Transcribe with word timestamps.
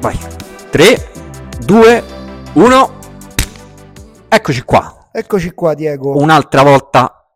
Vai. 0.00 0.16
3, 0.70 1.10
2, 1.64 2.04
1. 2.54 2.90
Eccoci 4.28 4.62
qua. 4.62 5.08
Eccoci 5.10 5.50
qua, 5.52 5.74
Diego. 5.74 6.16
Un'altra 6.16 6.62
volta. 6.62 7.26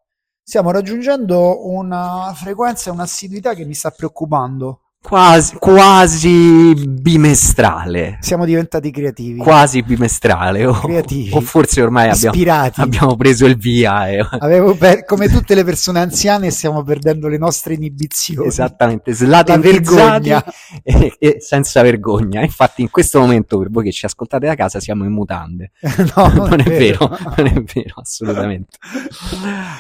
Stiamo 0.45 0.71
raggiungendo 0.71 1.67
una 1.67 2.33
frequenza 2.37 2.91
e 2.91 2.93
un'assiduità 2.93 3.55
che 3.55 3.65
mi 3.65 3.75
sta 3.75 3.91
preoccupando. 3.91 4.82
Quasi, 5.03 5.57
quasi 5.59 6.75
bimestrale. 6.87 8.19
Siamo 8.21 8.45
diventati 8.45 8.93
creativi. 8.93 9.39
Quasi 9.39 9.83
bimestrale. 9.83 10.65
O, 10.65 10.73
creativi. 10.79 11.35
o 11.35 11.41
forse 11.41 11.83
ormai 11.83 12.09
abbiamo, 12.09 12.71
abbiamo 12.77 13.17
preso 13.17 13.45
il 13.45 13.57
via. 13.57 14.09
E... 14.09 14.25
Avevo 14.39 14.75
per- 14.75 15.05
come 15.05 15.29
tutte 15.29 15.57
le 15.57 15.65
persone 15.65 15.99
anziane 15.99 16.51
stiamo 16.51 16.85
perdendo 16.85 17.27
le 17.27 17.37
nostre 17.37 17.75
inibizioni. 17.75 18.47
Esattamente, 18.47 19.11
La 19.11 19.17
slatentizzati 19.17 20.29
vergogna. 20.29 20.45
e, 20.85 21.17
e 21.19 21.37
senza 21.41 21.83
vergogna. 21.83 22.41
Infatti 22.41 22.81
in 22.81 22.91
questo 22.91 23.19
momento, 23.19 23.59
per 23.59 23.71
voi 23.71 23.85
che 23.85 23.93
ci 23.93 24.07
ascoltate 24.07 24.47
da 24.47 24.55
casa, 24.55 24.79
siamo 24.79 25.05
in 25.05 25.11
mutande. 25.13 25.73
no, 26.15 26.29
non 26.33 26.61
è 26.61 26.63
vero, 26.63 27.19
non 27.37 27.47
è 27.49 27.61
vero, 27.61 27.95
assolutamente. 27.97 28.79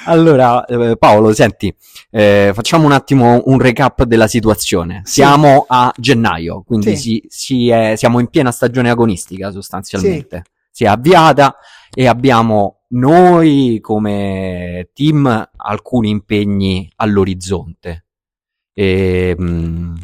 Allora, 0.06 0.64
eh, 0.64 0.96
Paolo, 0.98 1.32
senti, 1.32 1.72
eh, 2.10 2.50
facciamo 2.52 2.84
un 2.84 2.92
attimo 2.92 3.40
un 3.46 3.58
recap 3.60 4.02
della 4.02 4.26
situazione. 4.26 5.02
Siamo 5.12 5.64
a 5.68 5.92
gennaio, 5.96 6.62
quindi 6.62 6.96
Sì. 6.96 7.02
si- 7.02 7.24
si 7.28 7.68
è- 7.68 7.94
siamo 7.96 8.18
in 8.18 8.28
piena 8.28 8.50
stagione 8.50 8.90
agonistica 8.90 9.50
sostanzialmente. 9.50 10.44
Si 10.70 10.84
è 10.84 10.86
avviata 10.88 11.56
e 11.94 12.06
abbiamo 12.06 12.84
noi 12.90 13.78
come 13.82 14.88
team 14.94 15.50
alcuni 15.56 16.08
impegni 16.10 16.90
all'orizzonte. 16.96 18.06
E, 18.74 19.34
mh, 19.36 19.94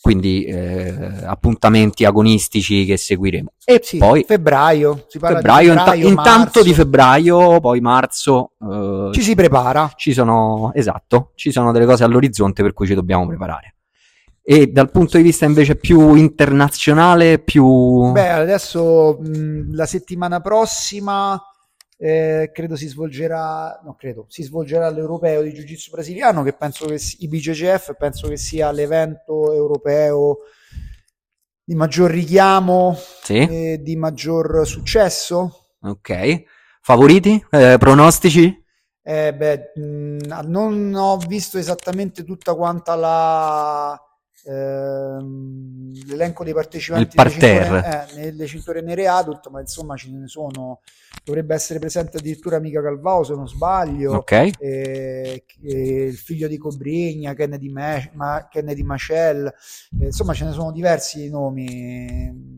quindi 0.00 0.44
eh, 0.44 1.24
appuntamenti 1.24 2.04
agonistici 2.04 2.84
che 2.84 2.96
seguiremo. 2.96 3.50
E 3.64 3.80
Sì, 3.82 3.98
poi 3.98 4.24
febbraio, 4.26 5.04
si 5.08 5.18
parla 5.18 5.36
febbraio, 5.38 5.62
di 5.64 5.68
inta- 5.78 5.84
febbraio, 5.90 6.08
intanto 6.08 6.38
marzo. 6.40 6.62
di 6.62 6.74
febbraio, 6.74 7.60
poi 7.60 7.80
marzo, 7.80 8.52
eh, 8.60 9.10
ci 9.12 9.22
si 9.22 9.34
prepara. 9.34 9.90
ci 9.96 10.12
sono, 10.12 10.70
esatto, 10.74 11.32
ci 11.34 11.50
sono 11.50 11.72
delle 11.72 11.86
cose 11.86 12.04
all'orizzonte 12.04 12.62
per 12.62 12.72
cui 12.72 12.86
ci 12.86 12.94
dobbiamo 12.94 13.26
preparare. 13.26 13.74
E 14.50 14.68
dal 14.68 14.90
punto 14.90 15.18
di 15.18 15.22
vista 15.22 15.44
invece 15.44 15.76
più 15.76 16.14
internazionale, 16.14 17.38
più... 17.38 18.12
Beh, 18.12 18.30
adesso 18.30 19.18
mh, 19.20 19.74
la 19.74 19.84
settimana 19.84 20.40
prossima 20.40 21.38
eh, 21.98 22.50
credo 22.50 22.74
si 22.74 22.86
svolgerà, 22.86 23.78
no 23.84 23.94
credo, 23.94 24.24
si 24.30 24.42
svolgerà 24.42 24.88
l'europeo 24.88 25.42
di 25.42 25.52
Jiu-Jitsu 25.52 25.90
brasiliano 25.90 26.42
che 26.44 26.54
penso 26.54 26.86
che 26.86 26.96
si- 26.96 27.24
IBJJF 27.24 27.94
penso 27.98 28.26
che 28.26 28.38
sia 28.38 28.70
l'evento 28.72 29.52
europeo 29.52 30.38
di 31.62 31.74
maggior 31.74 32.10
richiamo 32.10 32.96
Sì, 33.22 33.36
e 33.36 33.80
di 33.82 33.96
maggior 33.96 34.66
successo. 34.66 35.72
ok. 35.82 36.42
Favoriti? 36.80 37.44
Eh, 37.50 37.76
pronostici? 37.78 38.64
Eh, 39.02 39.34
beh, 39.34 39.72
mh, 39.74 40.44
non 40.46 40.94
ho 40.94 41.18
visto 41.18 41.58
esattamente 41.58 42.24
tutta 42.24 42.54
quanta 42.54 42.94
la 42.94 44.02
ehm, 44.44 45.92
l'elenco 46.06 46.44
dei 46.44 46.52
partecipanti 46.52 47.16
parterre. 47.16 47.82
cinture, 47.82 48.08
eh, 48.12 48.20
nelle 48.20 48.46
cinture 48.46 48.80
nere 48.80 49.08
adult, 49.08 49.48
ma 49.48 49.60
insomma 49.60 49.96
ce 49.96 50.10
ne 50.10 50.26
sono. 50.26 50.80
Dovrebbe 51.24 51.54
essere 51.54 51.78
presente 51.78 52.18
addirittura 52.18 52.58
Mica 52.58 52.80
Calvao, 52.80 53.22
se 53.22 53.34
non 53.34 53.48
sbaglio. 53.48 54.14
Ok. 54.14 54.32
eh, 54.32 55.44
eh, 55.62 56.04
il 56.06 56.16
figlio 56.16 56.48
di 56.48 56.56
Cobrigna, 56.56 57.34
Kennedy, 57.34 57.68
Ma- 57.68 58.08
Ma- 58.12 58.48
Kennedy 58.50 58.82
Machel, 58.82 59.52
insomma 60.00 60.32
ce 60.32 60.44
ne 60.44 60.52
sono 60.52 60.72
diversi 60.72 61.28
nomi. 61.28 62.56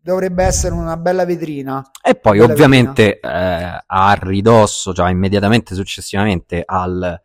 Dovrebbe 0.00 0.44
essere 0.44 0.74
una 0.74 0.96
bella 0.96 1.26
vetrina. 1.26 1.82
E 2.02 2.14
poi 2.14 2.38
Bella 2.38 2.52
ovviamente 2.52 3.20
eh, 3.20 3.82
a 3.86 4.18
ridosso, 4.18 4.94
cioè 4.94 5.10
immediatamente 5.10 5.74
successivamente 5.74 6.62
al, 6.64 7.20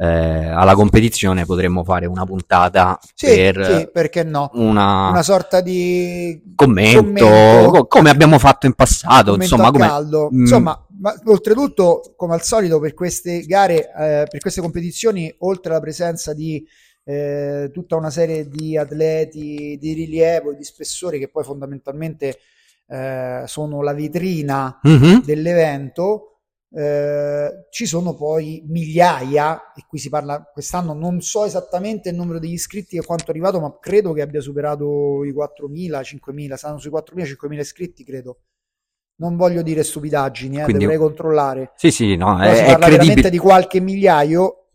eh, 0.00 0.06
alla 0.48 0.74
competizione 0.74 1.44
potremmo 1.44 1.82
fare 1.82 2.06
una 2.06 2.24
puntata 2.24 2.98
Sì, 3.14 3.26
per 3.26 3.64
sì, 3.64 3.88
perché 3.92 4.22
no? 4.22 4.50
una, 4.54 5.08
Una 5.08 5.22
sorta 5.22 5.60
di 5.60 6.40
commento, 6.54 6.98
commento. 7.02 7.70
co- 7.70 7.86
come 7.86 8.08
abbiamo 8.10 8.38
fatto 8.38 8.66
in 8.66 8.74
passato, 8.74 9.34
insomma, 9.34 9.70
come. 9.72 9.88
Mm. 10.32 10.40
Insomma, 10.40 10.86
ma 11.00 11.14
oltretutto, 11.26 12.14
come 12.16 12.34
al 12.34 12.42
solito, 12.42 12.78
per 12.78 12.94
queste 12.94 13.40
gare, 13.42 13.86
eh, 13.92 14.26
per 14.30 14.40
queste 14.40 14.60
competizioni, 14.60 15.34
oltre 15.40 15.72
alla 15.72 15.80
presenza 15.80 16.32
di 16.32 16.64
eh, 17.04 17.70
tutta 17.72 17.96
una 17.96 18.10
serie 18.10 18.48
di 18.48 18.76
atleti 18.76 19.78
di 19.80 19.92
rilievo 19.94 20.52
e 20.52 20.56
di 20.56 20.64
spessore 20.64 21.18
che 21.18 21.28
poi 21.28 21.42
fondamentalmente 21.42 22.38
eh, 22.86 23.42
sono 23.46 23.82
la 23.82 23.94
vetrina 23.94 24.78
Mhm. 24.82 25.22
dell'evento. 25.24 26.37
Eh, 26.70 27.66
ci 27.70 27.86
sono 27.86 28.14
poi 28.14 28.62
migliaia, 28.66 29.72
e 29.74 29.84
qui 29.88 29.98
si 29.98 30.08
parla 30.08 30.42
quest'anno, 30.52 30.92
non 30.92 31.20
so 31.20 31.44
esattamente 31.44 32.10
il 32.10 32.14
numero 32.16 32.38
degli 32.38 32.52
iscritti 32.52 32.96
e 32.96 33.04
quanto 33.04 33.26
è 33.26 33.30
arrivato, 33.30 33.60
ma 33.60 33.76
credo 33.80 34.12
che 34.12 34.20
abbia 34.22 34.40
superato 34.40 35.24
i 35.24 35.32
4.000, 35.32 36.00
5.000, 36.02 36.54
saranno 36.56 36.78
sui 36.78 36.90
4.000, 36.90 37.24
5.000 37.24 37.60
iscritti, 37.60 38.04
credo. 38.04 38.40
Non 39.20 39.36
voglio 39.36 39.62
dire 39.62 39.82
stupidaggini, 39.82 40.58
eh, 40.60 40.64
Quindi- 40.64 40.84
dovrei 40.84 40.98
controllare. 41.00 41.72
Sì, 41.74 41.90
sì, 41.90 42.14
no, 42.16 42.36
Però 42.36 42.50
è, 42.50 42.54
si 42.54 42.60
è 42.62 42.64
parla 42.66 42.76
veramente 42.86 43.04
credibile. 43.04 43.30
di 43.30 43.38
qualche 43.38 43.80
migliaio 43.80 44.66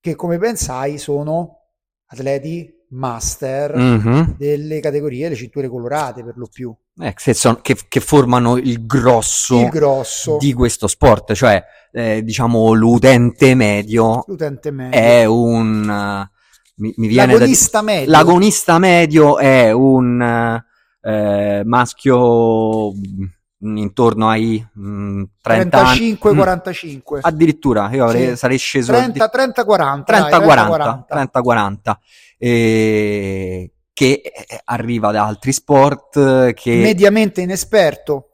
che, 0.00 0.14
come 0.16 0.38
pensai, 0.38 0.98
sono 0.98 1.60
atleti 2.06 2.72
master 2.90 3.76
Mhm. 3.76 4.36
delle 4.38 4.80
categorie, 4.80 5.28
le 5.28 5.34
cinture 5.34 5.68
colorate 5.68 6.24
per 6.24 6.36
lo 6.36 6.48
più. 6.50 6.74
Eh, 6.98 7.12
che, 7.14 7.34
son- 7.34 7.60
che- 7.60 7.76
che 7.88 8.00
formano 8.00 8.56
il 8.56 8.86
grosso 8.86 9.60
Il 9.60 9.68
grosso, 9.68 10.38
di 10.38 10.52
questo 10.54 10.86
sport, 10.86 11.34
cioè 11.34 11.62
eh, 11.92 12.22
diciamo 12.24 12.72
l'utente 12.72 13.54
medio 13.54 14.24
l'utente 14.26 14.70
medio. 14.70 14.98
è 14.98 15.24
un 15.26 15.82
eh, 15.90 16.30
mi, 16.76 16.94
mi 16.96 17.06
viene 17.06 17.32
da 17.34 17.38
L'agonista 17.40 17.82
medio. 17.82 18.10
l'agonista 18.10 18.78
medio 18.78 19.38
è 19.38 19.70
un 19.72 20.62
eh, 21.02 21.62
maschio 21.64 22.92
mm, 22.92 23.76
intorno 23.76 24.28
ai 24.30 24.66
mm, 24.78 25.22
30 25.42 25.78
anni. 25.86 26.10
Mm, 26.12 26.26
35-45. 26.28 27.18
addirittura 27.20 27.90
io 27.92 28.08
Sì. 28.10 28.36
sarei 28.36 28.58
sceso 28.58 28.92
a 28.94 29.06
di- 29.08 29.18
30-30-40. 29.20 30.02
30-40 30.06 31.04
30-40 31.10 31.96
eh, 32.38 33.70
che 33.96 34.20
eh, 34.22 34.60
arriva 34.64 35.10
da 35.10 35.24
altri 35.24 35.52
sport 35.52 36.18
eh, 36.18 36.52
che 36.52 36.74
Mediamente 36.82 37.40
inesperto. 37.40 38.32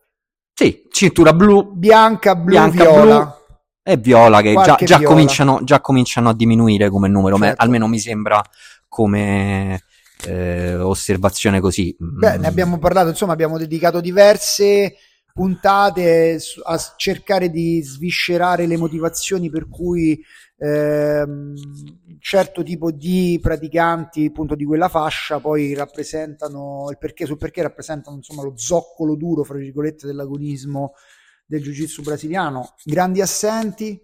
sì, 0.52 0.88
cintura 0.90 1.32
blu 1.32 1.72
Bianca, 1.76 2.34
blu, 2.34 2.46
Bianca, 2.50 2.82
viola. 2.82 3.38
e 3.80 3.96
viola 3.96 4.40
che 4.40 4.54
già, 4.54 4.74
già 4.82 4.98
viola. 4.98 5.14
cominciano, 5.14 5.60
già 5.62 5.80
cominciano 5.80 6.30
a 6.30 6.34
diminuire 6.34 6.90
come 6.90 7.06
numero, 7.06 7.38
me- 7.38 7.46
Certo. 7.48 7.62
almeno 7.62 7.86
mi 7.86 8.00
sembra 8.00 8.42
come 8.88 9.84
eh, 10.26 10.74
osservazione 10.74 11.60
così. 11.60 11.94
Beh, 11.96 12.38
ne 12.38 12.48
abbiamo 12.48 12.78
parlato, 12.80 13.10
insomma, 13.10 13.32
abbiamo 13.32 13.56
dedicato 13.56 14.00
diverse 14.00 14.96
puntate 15.32 16.40
a 16.64 16.78
cercare 16.96 17.50
di 17.50 17.80
sviscerare 17.82 18.66
le 18.66 18.76
motivazioni 18.76 19.48
per 19.48 19.68
cui 19.68 20.20
ehm, 20.62 21.54
certo 22.20 22.62
tipo 22.62 22.92
di 22.92 23.38
praticanti 23.42 24.26
appunto 24.26 24.54
di 24.54 24.64
quella 24.64 24.88
fascia 24.88 25.40
poi 25.40 25.74
rappresentano 25.74 26.86
il 26.90 26.98
perché 26.98 27.26
sul 27.26 27.36
perché 27.36 27.62
rappresentano 27.62 28.16
insomma 28.16 28.42
lo 28.42 28.52
zoccolo 28.56 29.16
duro 29.16 29.42
fra 29.42 29.58
virgolette 29.58 30.06
dell'agonismo 30.06 30.92
del 31.44 31.62
jiu-jitsu 31.62 32.02
brasiliano 32.02 32.74
grandi 32.84 33.20
assenti 33.20 34.00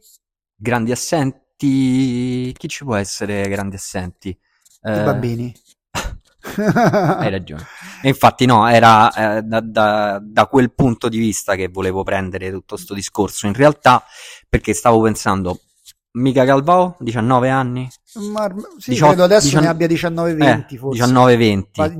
grandi 0.59 0.91
assenti. 0.91 2.53
Chi 2.57 2.69
ci 2.69 2.85
può 2.85 2.95
essere 2.95 3.49
grandi 3.49 3.77
assenti? 3.77 4.29
i 4.29 4.39
Eh, 4.83 5.03
bambini 5.03 5.53
Hai 6.57 7.31
ragione. 7.31 7.67
E 8.03 8.09
infatti, 8.09 8.47
no, 8.47 8.69
era 8.69 9.39
eh, 9.39 9.43
da, 9.43 9.61
da- 9.61 10.21
da 10.23 10.47
quel 10.47 10.73
punto 10.73 11.09
di 11.09 11.19
vista 11.19 11.57
che 11.57 11.69
volevo 11.69 12.05
prendere 12.05 12.51
tutto 12.51 12.77
questo 12.77 12.95
discorso. 12.95 13.47
In 13.47 13.55
realtà, 13.55 14.05
perché 14.49 14.73
stavo 14.73 15.01
pensando, 15.01 15.61
mica 16.13 16.45
Calvao, 16.45 16.97
19 17.01 17.49
anni? 17.49 17.89
Ma, 18.33 18.49
sì, 18.79 18.91
18, 18.91 19.07
credo 19.09 19.25
adesso 19.25 19.59
19 19.61 19.67
ne 19.67 19.73
abbia 19.73 19.87
19-20 19.87 20.75
Eh, 20.75 20.79
forse 20.79 21.05
19-20. 21.05 21.67
va, 21.75 21.93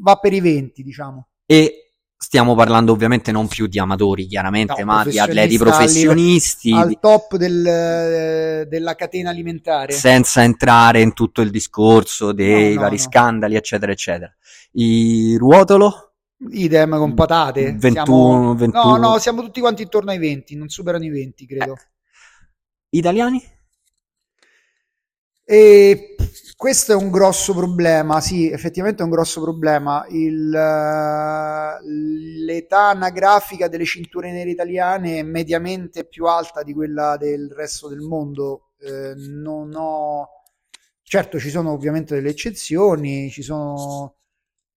va 0.00 0.16
per 0.16 0.32
i 0.32 0.40
20 0.40 0.82
diciamo 0.82 1.28
E 1.46 1.78
stiamo 2.16 2.54
parlando 2.54 2.92
ovviamente 2.92 3.30
non 3.32 3.46
più 3.48 3.66
di 3.66 3.78
amatori, 3.78 4.26
chiaramente, 4.26 4.80
No, 4.82 4.86
ma 4.86 5.04
di 5.04 5.18
atleti 5.18 5.54
al 5.56 5.60
professionisti, 5.60 6.72
al 6.72 6.88
di- 6.88 6.98
top 7.00 7.36
del, 7.36 7.66
eh, 7.66 8.66
della 8.66 8.94
catena 8.94 9.28
alimentare 9.30 9.92
senza 9.92 10.42
entrare 10.42 11.02
in 11.02 11.12
tutto 11.12 11.42
il 11.42 11.50
discorso 11.50 12.32
dei 12.32 12.68
No, 12.70 12.74
no, 12.76 12.80
vari 12.80 12.98
scandali, 12.98 13.56
eccetera, 13.56 13.92
eccetera. 13.92 14.32
I 14.72 15.36
ruotolo? 15.38 16.08
idem 16.50 16.98
con 16.98 17.14
patate 17.14 17.72
21, 17.72 17.90
siamo, 18.04 18.54
21. 18.54 18.84
no 18.84 18.96
no 18.96 19.18
siamo 19.18 19.40
tutti 19.40 19.60
quanti 19.60 19.82
intorno 19.82 20.10
ai 20.10 20.18
20 20.18 20.56
non 20.56 20.68
superano 20.68 21.04
i 21.04 21.08
20 21.08 21.46
credo 21.46 21.76
Italiani? 22.96 23.52
e 25.46 26.16
questo 26.56 26.92
è 26.92 26.94
un 26.94 27.10
grosso 27.10 27.52
problema, 27.54 28.20
sì, 28.20 28.50
effettivamente 28.50 29.02
è 29.02 29.04
un 29.04 29.10
grosso 29.10 29.42
problema. 29.42 30.06
Il, 30.08 30.48
uh, 30.48 31.86
l'età 32.44 32.88
anagrafica 32.88 33.68
delle 33.68 33.84
cinture 33.84 34.32
nere 34.32 34.50
italiane 34.50 35.18
è 35.18 35.22
mediamente 35.22 36.06
più 36.06 36.26
alta 36.26 36.62
di 36.62 36.72
quella 36.72 37.16
del 37.18 37.50
resto 37.54 37.88
del 37.88 38.00
mondo. 38.00 38.70
Eh, 38.80 39.14
non 39.16 39.72
ho... 39.74 40.28
Certo, 41.02 41.38
ci 41.38 41.50
sono 41.50 41.72
ovviamente 41.72 42.14
delle 42.14 42.30
eccezioni, 42.30 43.30
ci 43.30 43.42
sono 43.42 44.16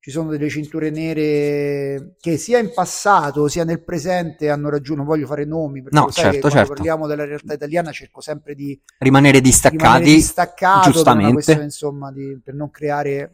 ci 0.08 0.14
sono 0.14 0.30
delle 0.30 0.48
cinture 0.48 0.90
nere 0.90 2.16
che 2.22 2.38
sia 2.38 2.60
in 2.60 2.72
passato 2.74 3.50
sia 3.50 3.66
nel 3.66 3.84
presente 3.84 4.50
hanno 4.50 4.70
raggiunto, 4.70 5.02
non 5.02 5.06
voglio 5.06 5.28
fare 5.28 5.44
nomi, 5.44 5.82
perché 5.82 6.00
no, 6.00 6.10
certo, 6.10 6.50
certo. 6.50 6.76
parliamo 6.76 7.08
della 7.08 7.26
realtà 7.26 7.56
italiana 7.56 7.92
cerco 7.92 8.22
sempre 8.22 8.56
di 8.56 8.80
rimanere 9.00 9.42
distaccati, 9.42 9.76
rimanere 9.76 10.06
distaccato 10.06 10.92
giustamente. 10.92 11.54
Per, 11.54 11.62
insomma, 11.62 12.10
di, 12.14 12.40
per 12.42 12.54
non 12.54 12.72
creare 12.72 13.30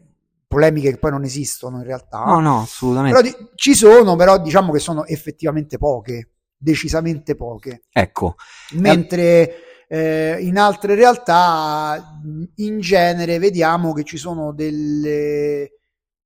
polemiche 0.48 0.90
che 0.90 0.96
poi 0.96 1.12
non 1.12 1.22
esistono 1.22 1.76
in 1.76 1.84
realtà. 1.84 2.24
No, 2.24 2.40
no, 2.40 2.62
assolutamente. 2.62 3.22
Però 3.22 3.36
di, 3.36 3.50
ci 3.54 3.74
sono, 3.76 4.16
però 4.16 4.40
diciamo 4.40 4.72
che 4.72 4.80
sono 4.80 5.06
effettivamente 5.06 5.78
poche, 5.78 6.30
decisamente 6.56 7.36
poche. 7.36 7.82
Ecco. 7.92 8.34
Mentre... 8.72 9.58
Eh, 9.86 10.38
in 10.40 10.56
altre 10.56 10.94
realtà 10.94 12.18
in 12.56 12.80
genere 12.80 13.38
vediamo 13.38 13.92
che 13.92 14.02
ci 14.02 14.16
sono 14.16 14.52
delle, 14.54 15.70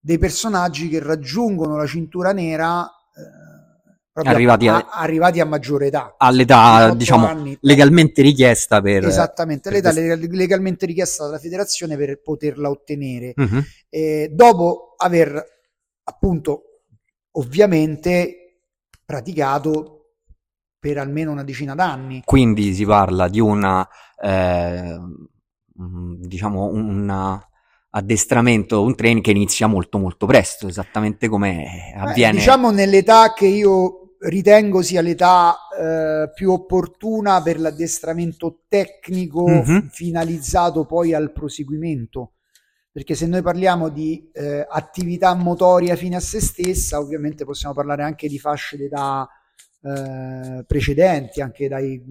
dei 0.08 0.16
personaggi 0.16 0.88
che 0.88 1.02
raggiungono 1.02 1.76
la 1.76 1.86
cintura 1.86 2.32
nera 2.32 2.82
eh, 2.82 4.26
arrivati 4.26 4.66
a, 4.66 4.76
a, 4.76 4.88
arrivati 4.92 5.38
a, 5.38 5.44
maggiore 5.44 5.88
età. 5.88 6.14
All'età 6.16 6.94
diciamo 6.94 7.26
anni, 7.26 7.58
legalmente 7.60 8.22
richiesta 8.22 8.80
per 8.80 9.04
esattamente 9.04 9.68
per 9.68 9.82
l'età 9.82 9.92
quest... 9.92 10.32
legalmente 10.32 10.86
richiesta 10.86 11.26
dalla 11.26 11.38
federazione 11.38 11.98
per 11.98 12.22
poterla 12.22 12.70
ottenere. 12.70 13.34
Uh-huh. 13.36 13.62
eh, 13.90 14.30
dopo 14.32 14.94
aver 14.96 15.44
appunto 16.04 16.62
ovviamente 17.32 18.62
praticato 19.04 20.14
per 20.78 20.96
almeno 20.96 21.32
una 21.32 21.44
decina 21.44 21.74
d'anni. 21.74 22.22
Quindi 22.24 22.72
si 22.72 22.86
parla 22.86 23.28
di 23.28 23.40
una 23.40 23.86
eh, 24.22 24.98
diciamo 25.74 26.64
una 26.64 27.47
addestramento, 27.90 28.82
un 28.82 28.94
training 28.94 29.24
che 29.24 29.30
inizia 29.30 29.66
molto 29.66 29.98
molto 29.98 30.26
presto, 30.26 30.68
esattamente 30.68 31.28
come 31.28 31.94
avviene. 31.96 32.36
Eh, 32.36 32.38
diciamo 32.38 32.70
nell'età 32.70 33.32
che 33.32 33.46
io 33.46 34.14
ritengo 34.20 34.82
sia 34.82 35.00
l'età 35.00 35.56
eh, 35.78 36.30
più 36.34 36.50
opportuna 36.50 37.40
per 37.40 37.60
l'addestramento 37.60 38.62
tecnico 38.68 39.46
mm-hmm. 39.46 39.86
finalizzato 39.88 40.84
poi 40.84 41.14
al 41.14 41.32
proseguimento. 41.32 42.32
Perché 42.90 43.14
se 43.14 43.26
noi 43.26 43.42
parliamo 43.42 43.90
di 43.90 44.28
eh, 44.32 44.66
attività 44.68 45.32
motoria 45.34 45.94
fine 45.94 46.16
a 46.16 46.20
se 46.20 46.40
stessa, 46.40 46.98
ovviamente 46.98 47.44
possiamo 47.44 47.74
parlare 47.74 48.02
anche 48.02 48.26
di 48.28 48.38
fasce 48.40 48.76
d'età 48.76 49.28
eh, 49.82 50.64
precedenti, 50.66 51.40
anche 51.40 51.68
dai 51.68 52.02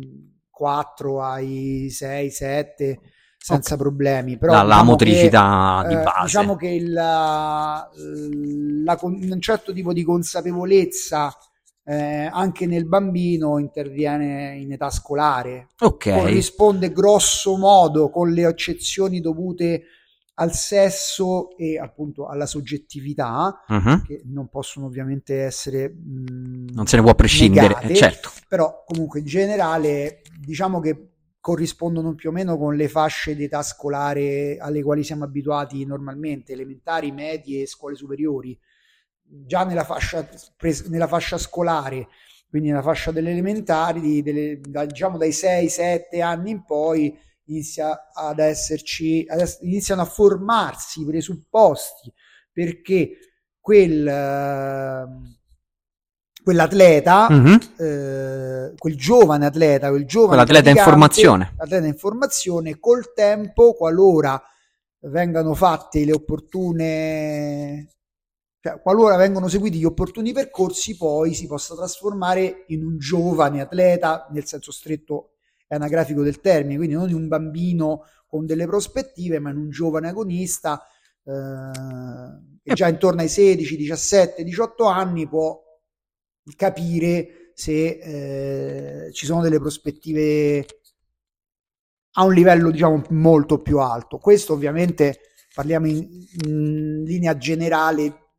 4 0.49 1.21
ai 1.21 1.89
6, 1.89 2.29
7 2.31 2.99
senza 3.47 3.73
okay. 3.75 3.85
problemi. 3.85 4.37
Però 4.37 4.51
la, 4.51 4.63
diciamo 4.63 4.77
la 4.77 4.83
motricità 4.83 5.79
che, 5.83 5.87
di 5.87 5.93
eh, 5.93 6.03
base. 6.03 6.21
diciamo 6.23 6.55
che 6.55 6.67
il, 6.67 6.91
la, 6.91 7.89
la, 8.83 8.97
un 9.01 9.41
certo 9.41 9.71
tipo 9.71 9.93
di 9.93 10.03
consapevolezza 10.03 11.33
eh, 11.85 12.29
anche 12.29 12.65
nel 12.65 12.85
bambino 12.85 13.59
interviene 13.59 14.57
in 14.57 14.73
età 14.73 14.89
scolare. 14.89 15.69
Ok. 15.79 16.11
Corrisponde 16.11 16.91
grosso 16.91 17.55
modo 17.55 18.09
con 18.09 18.31
le 18.31 18.45
eccezioni 18.45 19.21
dovute 19.21 19.83
al 20.39 20.53
sesso 20.53 21.55
e 21.57 21.79
appunto 21.79 22.27
alla 22.27 22.45
soggettività, 22.45 23.63
uh-huh. 23.67 24.03
che 24.03 24.21
non 24.25 24.49
possono 24.49 24.85
ovviamente 24.85 25.41
essere. 25.43 25.89
Mh, 25.89 26.73
non 26.73 26.85
se 26.85 26.97
ne 26.97 27.01
può 27.01 27.15
prescindere, 27.15 27.69
negate, 27.69 27.95
certo. 27.95 28.31
Però 28.47 28.83
comunque 28.85 29.21
in 29.21 29.25
generale 29.25 30.21
diciamo 30.39 30.79
che 30.79 31.13
corrispondono 31.47 32.13
più 32.13 32.27
o 32.27 32.33
meno 32.33 32.57
con 32.57 32.75
le 32.75 32.89
fasce 32.89 33.33
di 33.33 33.45
età 33.45 33.63
scolare 33.63 34.57
alle 34.59 34.83
quali 34.83 35.05
siamo 35.05 35.23
abituati 35.23 35.85
normalmente, 35.85 36.51
elementari, 36.51 37.13
medie 37.13 37.61
e 37.61 37.67
scuole 37.67 37.95
superiori. 37.95 38.59
Già 39.21 39.63
nella 39.63 39.85
fascia, 39.85 40.27
nella 40.89 41.07
fascia 41.07 41.37
scolare, 41.37 42.09
quindi 42.49 42.67
nella 42.67 42.81
fascia 42.81 43.11
delle 43.11 43.31
elementari, 43.31 44.21
delle, 44.21 44.59
da, 44.59 44.83
diciamo 44.83 45.17
dai 45.17 45.29
6-7 45.29 46.21
anni 46.21 46.51
in 46.51 46.65
poi, 46.65 47.17
inizia 47.45 48.11
ad 48.11 48.39
esserci, 48.39 49.25
ad 49.25 49.39
ess- 49.39 49.61
iniziano 49.61 50.01
a 50.01 50.05
formarsi 50.05 50.99
i 50.99 51.05
presupposti 51.05 52.11
perché 52.51 53.19
quel... 53.61 54.05
Uh, 54.05 55.36
quell'atleta, 56.47 57.27
mm-hmm. 57.29 57.55
eh, 57.75 58.73
quel 58.77 58.95
giovane 58.95 59.45
atleta, 59.47 59.89
quel 59.89 60.05
giovane 60.05 60.41
atleta 60.43 60.69
in 60.69 60.77
formazione, 60.77 61.53
atleta 61.57 61.85
in 61.85 61.97
formazione, 61.97 62.79
col 62.79 63.11
tempo, 63.13 63.73
qualora 63.73 64.41
vengano 65.01 65.53
fatte 65.53 66.05
le 66.05 66.13
opportune, 66.13 67.89
cioè 68.61 68.79
qualora 68.79 69.17
vengono 69.17 69.49
seguiti 69.49 69.77
gli 69.77 69.83
opportuni 69.83 70.31
percorsi, 70.31 70.95
poi 70.95 71.33
si 71.33 71.47
possa 71.47 71.75
trasformare 71.75 72.63
in 72.67 72.85
un 72.85 72.97
giovane 72.97 73.59
atleta 73.59 74.25
nel 74.31 74.45
senso 74.45 74.71
stretto 74.71 75.31
e 75.67 75.75
anagrafico 75.75 76.23
del 76.23 76.39
termine, 76.39 76.77
quindi 76.77 76.95
non 76.95 77.09
in 77.09 77.15
un 77.15 77.27
bambino 77.27 78.05
con 78.25 78.45
delle 78.45 78.67
prospettive, 78.67 79.39
ma 79.39 79.49
in 79.49 79.57
un 79.57 79.69
giovane 79.69 80.07
agonista 80.07 80.81
eh, 81.25 82.61
che 82.63 82.73
già 82.73 82.87
intorno 82.87 83.19
ai 83.19 83.27
16, 83.27 83.75
17, 83.75 84.43
18 84.45 84.85
anni 84.85 85.27
può 85.27 85.65
capire 86.55 87.51
se 87.53 89.07
eh, 89.07 89.11
ci 89.11 89.25
sono 89.25 89.41
delle 89.41 89.59
prospettive 89.59 90.65
a 92.13 92.23
un 92.23 92.33
livello 92.33 92.71
diciamo 92.71 93.03
molto 93.09 93.61
più 93.61 93.79
alto. 93.79 94.17
Questo 94.17 94.53
ovviamente 94.53 95.19
parliamo 95.53 95.87
in, 95.87 96.07
in 96.45 97.03
linea 97.03 97.37
generale 97.37 98.33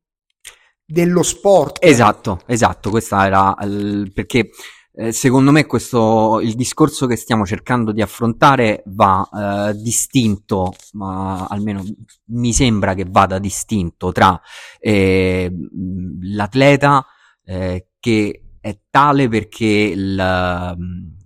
dello 0.85 1.23
sport. 1.23 1.79
Esatto, 1.81 2.41
esatto, 2.47 2.91
questa 2.91 3.27
era 3.27 3.57
il, 3.63 4.11
perché 4.15 4.51
eh, 4.93 5.13
secondo 5.13 5.53
me 5.53 5.67
questo 5.67 6.41
il 6.41 6.55
discorso 6.55 7.07
che 7.07 7.17
stiamo 7.17 7.45
cercando 7.45 7.93
di 7.93 8.03
affrontare 8.03 8.83
va 8.87 9.29
eh, 9.69 9.75
distinto, 9.75 10.75
ma 10.93 11.47
almeno 11.47 11.85
mi 12.31 12.53
sembra 12.53 12.95
che 12.95 13.05
vada 13.09 13.39
distinto 13.39 14.13
tra 14.13 14.41
eh, 14.81 15.53
l'atleta 16.23 17.05
eh, 17.45 17.88
che 18.01 18.43
è 18.61 18.79
tale 18.91 19.29
perché 19.29 19.65
il, 19.65 20.77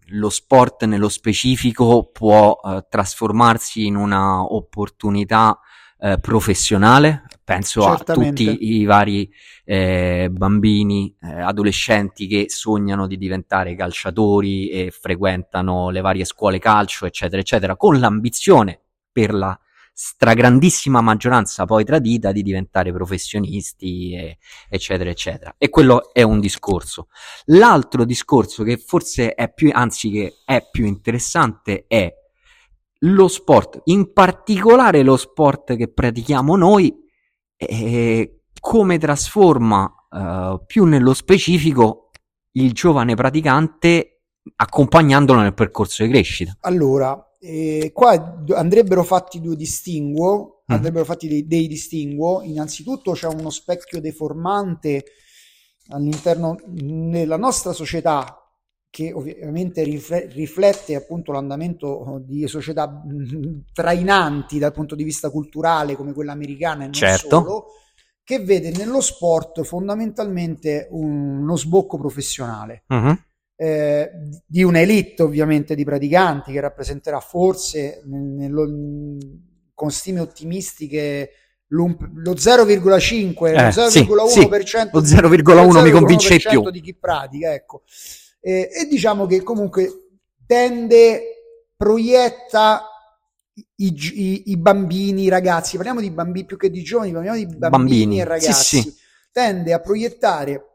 lo 0.07 0.29
sport 0.29 0.85
nello 0.85 1.09
specifico 1.09 2.11
può 2.12 2.59
uh, 2.62 2.85
trasformarsi 2.88 3.87
in 3.87 3.97
una 3.97 4.43
opportunità 4.43 5.59
uh, 5.99 6.21
professionale. 6.21 7.25
Penso 7.45 7.87
a 7.87 7.99
tutti 7.99 8.79
i 8.79 8.85
vari 8.85 9.29
eh, 9.64 10.29
bambini, 10.31 11.14
eh, 11.21 11.41
adolescenti 11.41 12.26
che 12.29 12.49
sognano 12.49 13.07
di 13.07 13.19
diventare 13.19 13.75
calciatori 13.75 14.69
e 14.69 14.91
frequentano 14.91 15.91
le 15.91 16.00
varie 16.00 16.25
scuole 16.25 16.61
calcio, 16.61 17.05
eccetera, 17.05 17.41
eccetera, 17.41 17.76
con 17.76 17.99
l'ambizione 17.99 18.81
per 19.11 19.35
la 19.35 19.59
stragrandissima 19.93 21.01
maggioranza 21.01 21.65
poi 21.65 21.85
tradita 21.85 22.33
di 22.33 22.43
diventare 22.43 22.93
professionisti, 22.93 24.15
e, 24.15 24.39
eccetera, 24.69 25.11
eccetera. 25.11 25.55
E 25.59 25.69
quello 25.69 26.13
è 26.13 26.23
un 26.23 26.41
discorso. 26.41 27.09
L'altro 27.47 28.05
discorso 28.05 28.65
che 28.65 28.79
forse 28.79 29.35
è 29.35 29.53
più, 29.53 29.71
anzi 29.73 30.11
che 30.11 30.35
è 30.45 30.67
più 30.71 30.87
interessante 30.87 31.85
è 31.87 32.13
lo 33.05 33.29
sport, 33.29 33.81
in 33.85 34.13
particolare 34.13 35.03
lo 35.03 35.17
sport 35.17 35.77
che 35.77 35.93
pratichiamo 35.93 36.57
noi, 36.57 36.95
eh, 37.57 38.43
come 38.61 38.99
trasforma 38.99 39.93
eh, 40.11 40.61
più 40.67 40.85
nello 40.85 41.15
specifico 41.15 42.11
il 42.53 42.73
giovane 42.73 43.15
praticante 43.15 44.23
accompagnandolo 44.57 45.41
nel 45.41 45.55
percorso 45.55 46.05
di 46.05 46.11
crescita. 46.11 46.57
Allora, 46.61 47.32
e 47.45 47.91
qua 47.93 48.45
andrebbero 48.55 49.03
fatti 49.03 49.41
due 49.41 49.57
distinguo, 49.57 50.63
mm. 50.71 50.75
andrebbero 50.77 51.05
fatti 51.05 51.27
dei, 51.27 51.45
dei 51.49 51.67
distinguo. 51.67 52.41
Innanzitutto 52.43 53.13
c'è 53.13 53.27
uno 53.27 53.51
specchio 53.51 54.01
deformante 54.01 55.05
all'interno 55.89 56.57
della 56.69 57.37
nostra 57.37 57.73
società 57.73 58.37
che 58.89 59.13
ovviamente 59.13 59.83
riflette 59.83 60.95
appunto 60.95 61.33
l'andamento 61.33 62.23
di 62.25 62.47
società 62.47 63.03
trainanti 63.73 64.61
dal 64.61 64.73
punto 64.73 64.95
di 64.95 65.03
vista 65.03 65.29
culturale 65.29 65.97
come 65.97 66.13
quella 66.13 66.33
americana 66.33 66.83
e 66.83 66.85
non 66.85 66.93
certo. 66.93 67.41
solo, 67.41 67.67
che 68.23 68.39
vede 68.39 68.71
nello 68.71 69.01
sport 69.01 69.63
fondamentalmente 69.63 70.87
uno 70.93 71.57
sbocco 71.57 71.99
professionale. 71.99 72.85
Uh-huh 72.87 73.19
eh, 73.56 74.11
di 74.47 74.62
un'elite 74.62 75.23
ovviamente 75.23 75.75
di 75.75 75.85
praticanti 75.85 76.52
che 76.52 76.61
rappresenterà 76.61 77.21
forse 77.21 78.02
nello, 78.04 78.66
con 79.75 79.90
stime 79.90 80.21
ottimistiche 80.21 81.30
lo 81.73 81.87
0,5 81.87 83.47
eh, 83.47 83.52
lo 83.52 83.59
0,1% 83.59 83.87
sì, 83.87 83.99
sì, 83.99 84.06
lo 84.06 84.26
0,1 85.00 85.82
mi 85.82 85.90
convince 85.90 86.38
più. 86.38 86.71
di 86.71 86.80
chi 86.80 86.94
pratica 86.94 87.52
ecco. 87.54 87.82
Eh, 88.40 88.68
e 88.73 88.87
diciamo 88.88 89.26
che 89.26 89.42
comunque 89.42 90.18
tende 90.44 91.23
proietta 91.76 92.87
i, 93.54 93.94
i, 93.94 94.42
i, 94.50 94.56
bambini, 94.56 95.25
i 95.25 95.28
ragazzi, 95.28 95.76
parliamo 95.76 96.00
di 96.00 96.11
bambini 96.11 96.47
più 96.47 96.56
che 96.56 96.71
di 96.71 96.82
giovani, 96.82 97.12
parliamo 97.12 97.37
di 97.37 97.47
bambini, 97.47 97.71
bambini. 97.71 98.21
e 98.21 98.25
ragazzi, 98.25 98.80
sì, 98.80 98.94
tende 99.30 99.73
a 99.73 99.80
proiettare 99.80 100.72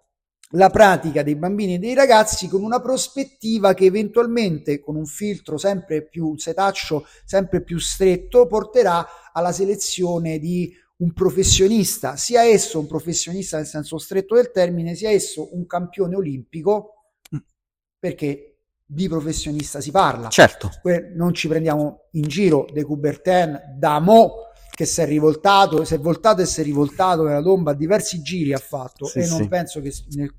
la 0.51 0.70
pratica 0.70 1.24
dei 1.24 1.36
bambini 1.36 1.75
e 1.75 1.80
dei 1.80 1.94
ragazzi 1.94 2.48
con 2.48 2.63
una 2.63 2.80
prospettiva 2.80 3.74
che 3.74 3.86
eventualmente 3.86 4.80
con 4.80 4.96
un 4.96 5.06
filtro 5.06 5.58
sempre 5.58 6.04
più 6.04 6.38
setaccio, 6.38 7.06
sempre 7.25 7.62
più 7.62 7.80
stretto, 7.80 8.48
porterà 8.48 9.06
alla 9.34 9.51
selezione 9.51 10.39
di 10.39 10.74
un 10.98 11.13
professionista, 11.13 12.16
sia 12.16 12.44
esso 12.44 12.80
un 12.80 12.88
professionista 12.88 13.58
nel 13.58 13.68
senso 13.68 13.98
stretto 13.98 14.36
del 14.36 14.51
termine, 14.51 14.96
sia 14.96 15.10
esso 15.10 15.56
un 15.56 15.66
campione 15.68 16.16
olimpico, 16.16 17.13
mm. 17.36 17.39
perché 18.00 18.58
di 18.86 19.10
professionista 19.10 19.82
si 19.82 19.92
parla. 19.92 20.30
Certo. 20.30 20.72
Non 21.13 21.34
ci 21.34 21.50
prendiamo 21.50 22.06
in 22.12 22.24
giro 22.24 22.66
De 22.72 22.84
Coubertin 22.84 23.75
da 23.77 24.00
Mo 24.00 24.47
che 24.77 24.86
si 24.86 25.01
è 25.01 25.07
rivoltato, 25.07 25.84
si 25.86 25.96
è 25.96 26.00
voltato 26.00 26.43
e 26.43 26.46
si 26.46 26.62
è 26.62 26.63
rivoltato 26.63 27.24
nella 27.24 27.41
tomba, 27.41 27.74
diversi 27.74 28.22
giri 28.22 28.53
ha 28.53 28.60
fatto 28.60 29.07
sì, 29.07 29.17
e 29.17 29.24
sì. 29.24 29.36
non 29.36 29.48
penso 29.48 29.81
che 29.81 29.91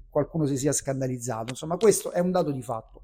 qualcuno 0.09 0.47
si 0.47 0.57
sia 0.57 0.71
scandalizzato. 0.71 1.47
Insomma, 1.49 1.77
questo 1.77 2.13
è 2.13 2.21
un 2.21 2.31
dato 2.31 2.53
di 2.53 2.63
fatto. 2.63 3.03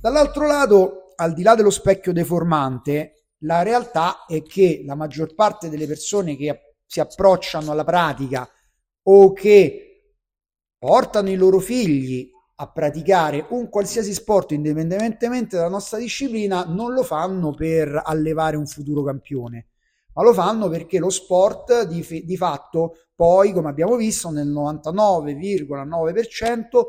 Dall'altro 0.00 0.48
lato, 0.48 1.12
al 1.14 1.32
di 1.32 1.44
là 1.44 1.54
dello 1.54 1.70
specchio 1.70 2.12
deformante, 2.12 3.26
la 3.42 3.62
realtà 3.62 4.24
è 4.26 4.42
che 4.42 4.82
la 4.84 4.96
maggior 4.96 5.36
parte 5.36 5.68
delle 5.68 5.86
persone 5.86 6.34
che 6.34 6.74
si 6.84 6.98
approcciano 6.98 7.70
alla 7.70 7.84
pratica 7.84 8.44
o 9.04 9.32
che 9.32 10.16
portano 10.76 11.30
i 11.30 11.36
loro 11.36 11.60
figli 11.60 12.28
a 12.56 12.68
praticare 12.68 13.46
un 13.50 13.68
qualsiasi 13.68 14.12
sport 14.12 14.50
indipendentemente 14.50 15.54
dalla 15.54 15.68
nostra 15.68 15.98
disciplina 15.98 16.64
non 16.64 16.92
lo 16.92 17.04
fanno 17.04 17.54
per 17.54 18.02
allevare 18.04 18.56
un 18.56 18.66
futuro 18.66 19.04
campione, 19.04 19.68
ma 20.14 20.22
lo 20.22 20.32
fanno 20.32 20.68
perché 20.68 20.98
lo 20.98 21.10
sport 21.10 21.86
di, 21.86 22.24
di 22.24 22.36
fatto 22.36 22.96
poi, 23.14 23.52
come 23.52 23.68
abbiamo 23.68 23.96
visto, 23.96 24.30
nel 24.30 24.48
99,9% 24.48 26.84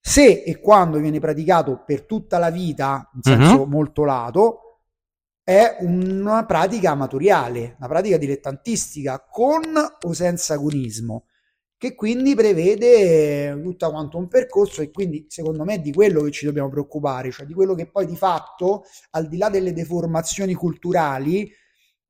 se 0.00 0.42
e 0.42 0.58
quando 0.60 0.98
viene 0.98 1.18
praticato 1.18 1.82
per 1.84 2.04
tutta 2.04 2.38
la 2.38 2.50
vita, 2.50 3.10
in 3.14 3.22
senso 3.22 3.60
uh-huh. 3.60 3.66
molto 3.66 4.04
lato, 4.04 4.60
è 5.42 5.76
una 5.80 6.46
pratica 6.46 6.92
amatoriale, 6.92 7.74
una 7.78 7.88
pratica 7.88 8.16
dilettantistica 8.16 9.26
con 9.28 9.62
o 10.00 10.12
senza 10.12 10.54
agonismo 10.54 11.24
che 11.78 11.94
quindi 11.94 12.34
prevede 12.34 13.60
tutto 13.60 13.90
quanto 13.90 14.16
un 14.16 14.28
percorso 14.28 14.80
e 14.80 14.90
quindi 14.90 15.26
secondo 15.28 15.62
me 15.64 15.74
è 15.74 15.80
di 15.80 15.92
quello 15.92 16.22
che 16.22 16.30
ci 16.30 16.46
dobbiamo 16.46 16.70
preoccupare, 16.70 17.30
cioè 17.30 17.44
di 17.44 17.52
quello 17.52 17.74
che 17.74 17.90
poi 17.90 18.06
di 18.06 18.16
fatto, 18.16 18.84
al 19.10 19.28
di 19.28 19.36
là 19.36 19.50
delle 19.50 19.72
deformazioni 19.72 20.54
culturali, 20.54 21.50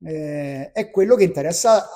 eh, 0.03 0.71
è 0.71 0.89
quello 0.91 1.15
che 1.15 1.23
interessa 1.23 1.87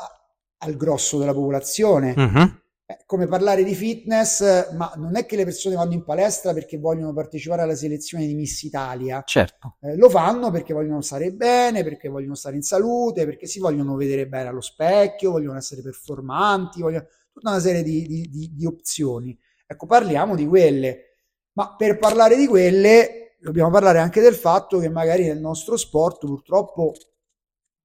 al 0.57 0.75
grosso 0.75 1.17
della 1.17 1.33
popolazione. 1.33 2.13
Uh-huh. 2.15 2.59
come 3.05 3.25
parlare 3.27 3.63
di 3.63 3.73
fitness, 3.73 4.73
ma 4.73 4.91
non 4.97 5.15
è 5.15 5.25
che 5.25 5.35
le 5.35 5.45
persone 5.45 5.75
vanno 5.75 5.93
in 5.93 6.03
palestra 6.03 6.53
perché 6.53 6.77
vogliono 6.77 7.13
partecipare 7.13 7.61
alla 7.61 7.75
selezione 7.75 8.25
di 8.25 8.35
Miss 8.35 8.61
Italia. 8.63 9.23
Certo. 9.25 9.77
Eh, 9.81 9.95
lo 9.95 10.09
fanno 10.09 10.51
perché 10.51 10.73
vogliono 10.73 11.01
stare 11.01 11.31
bene, 11.31 11.83
perché 11.83 12.09
vogliono 12.09 12.35
stare 12.35 12.55
in 12.55 12.63
salute, 12.63 13.25
perché 13.25 13.47
si 13.47 13.59
vogliono 13.59 13.95
vedere 13.95 14.27
bene 14.27 14.49
allo 14.49 14.61
specchio, 14.61 15.31
vogliono 15.31 15.57
essere 15.57 15.81
performanti, 15.81 16.81
vogliono 16.81 17.05
tutta 17.31 17.49
una 17.49 17.59
serie 17.59 17.83
di, 17.83 18.05
di, 18.07 18.29
di, 18.29 18.51
di 18.53 18.65
opzioni. 18.65 19.37
Ecco, 19.65 19.85
parliamo 19.85 20.35
di 20.35 20.45
quelle, 20.45 21.15
ma 21.53 21.75
per 21.75 21.97
parlare 21.97 22.35
di 22.35 22.47
quelle 22.47 23.37
dobbiamo 23.39 23.71
parlare 23.71 23.99
anche 23.99 24.21
del 24.21 24.35
fatto 24.35 24.79
che 24.79 24.89
magari 24.89 25.25
nel 25.25 25.39
nostro 25.39 25.75
sport 25.77 26.25
purtroppo 26.25 26.93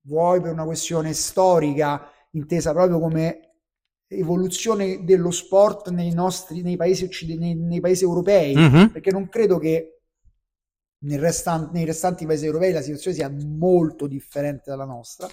vuoi 0.06 0.40
per 0.40 0.52
una 0.52 0.64
questione 0.64 1.12
storica 1.12 2.10
intesa 2.32 2.72
proprio 2.72 2.98
come 2.98 3.40
evoluzione 4.08 5.04
dello 5.04 5.30
sport 5.30 5.90
nei 5.90 6.12
nostri 6.12 6.62
nei 6.62 6.76
paesi 6.76 7.04
occidentali 7.04 7.54
nei, 7.54 7.66
nei 7.66 7.80
paesi 7.80 8.04
europei 8.04 8.54
mm-hmm. 8.56 8.86
perché 8.86 9.10
non 9.10 9.28
credo 9.28 9.58
che 9.58 10.00
nel 10.98 11.18
restan- 11.18 11.70
nei 11.72 11.84
restanti 11.84 12.24
paesi 12.24 12.46
europei 12.46 12.72
la 12.72 12.82
situazione 12.82 13.16
sia 13.16 13.28
molto 13.30 14.06
differente 14.06 14.70
dalla 14.70 14.84
nostra 14.84 15.28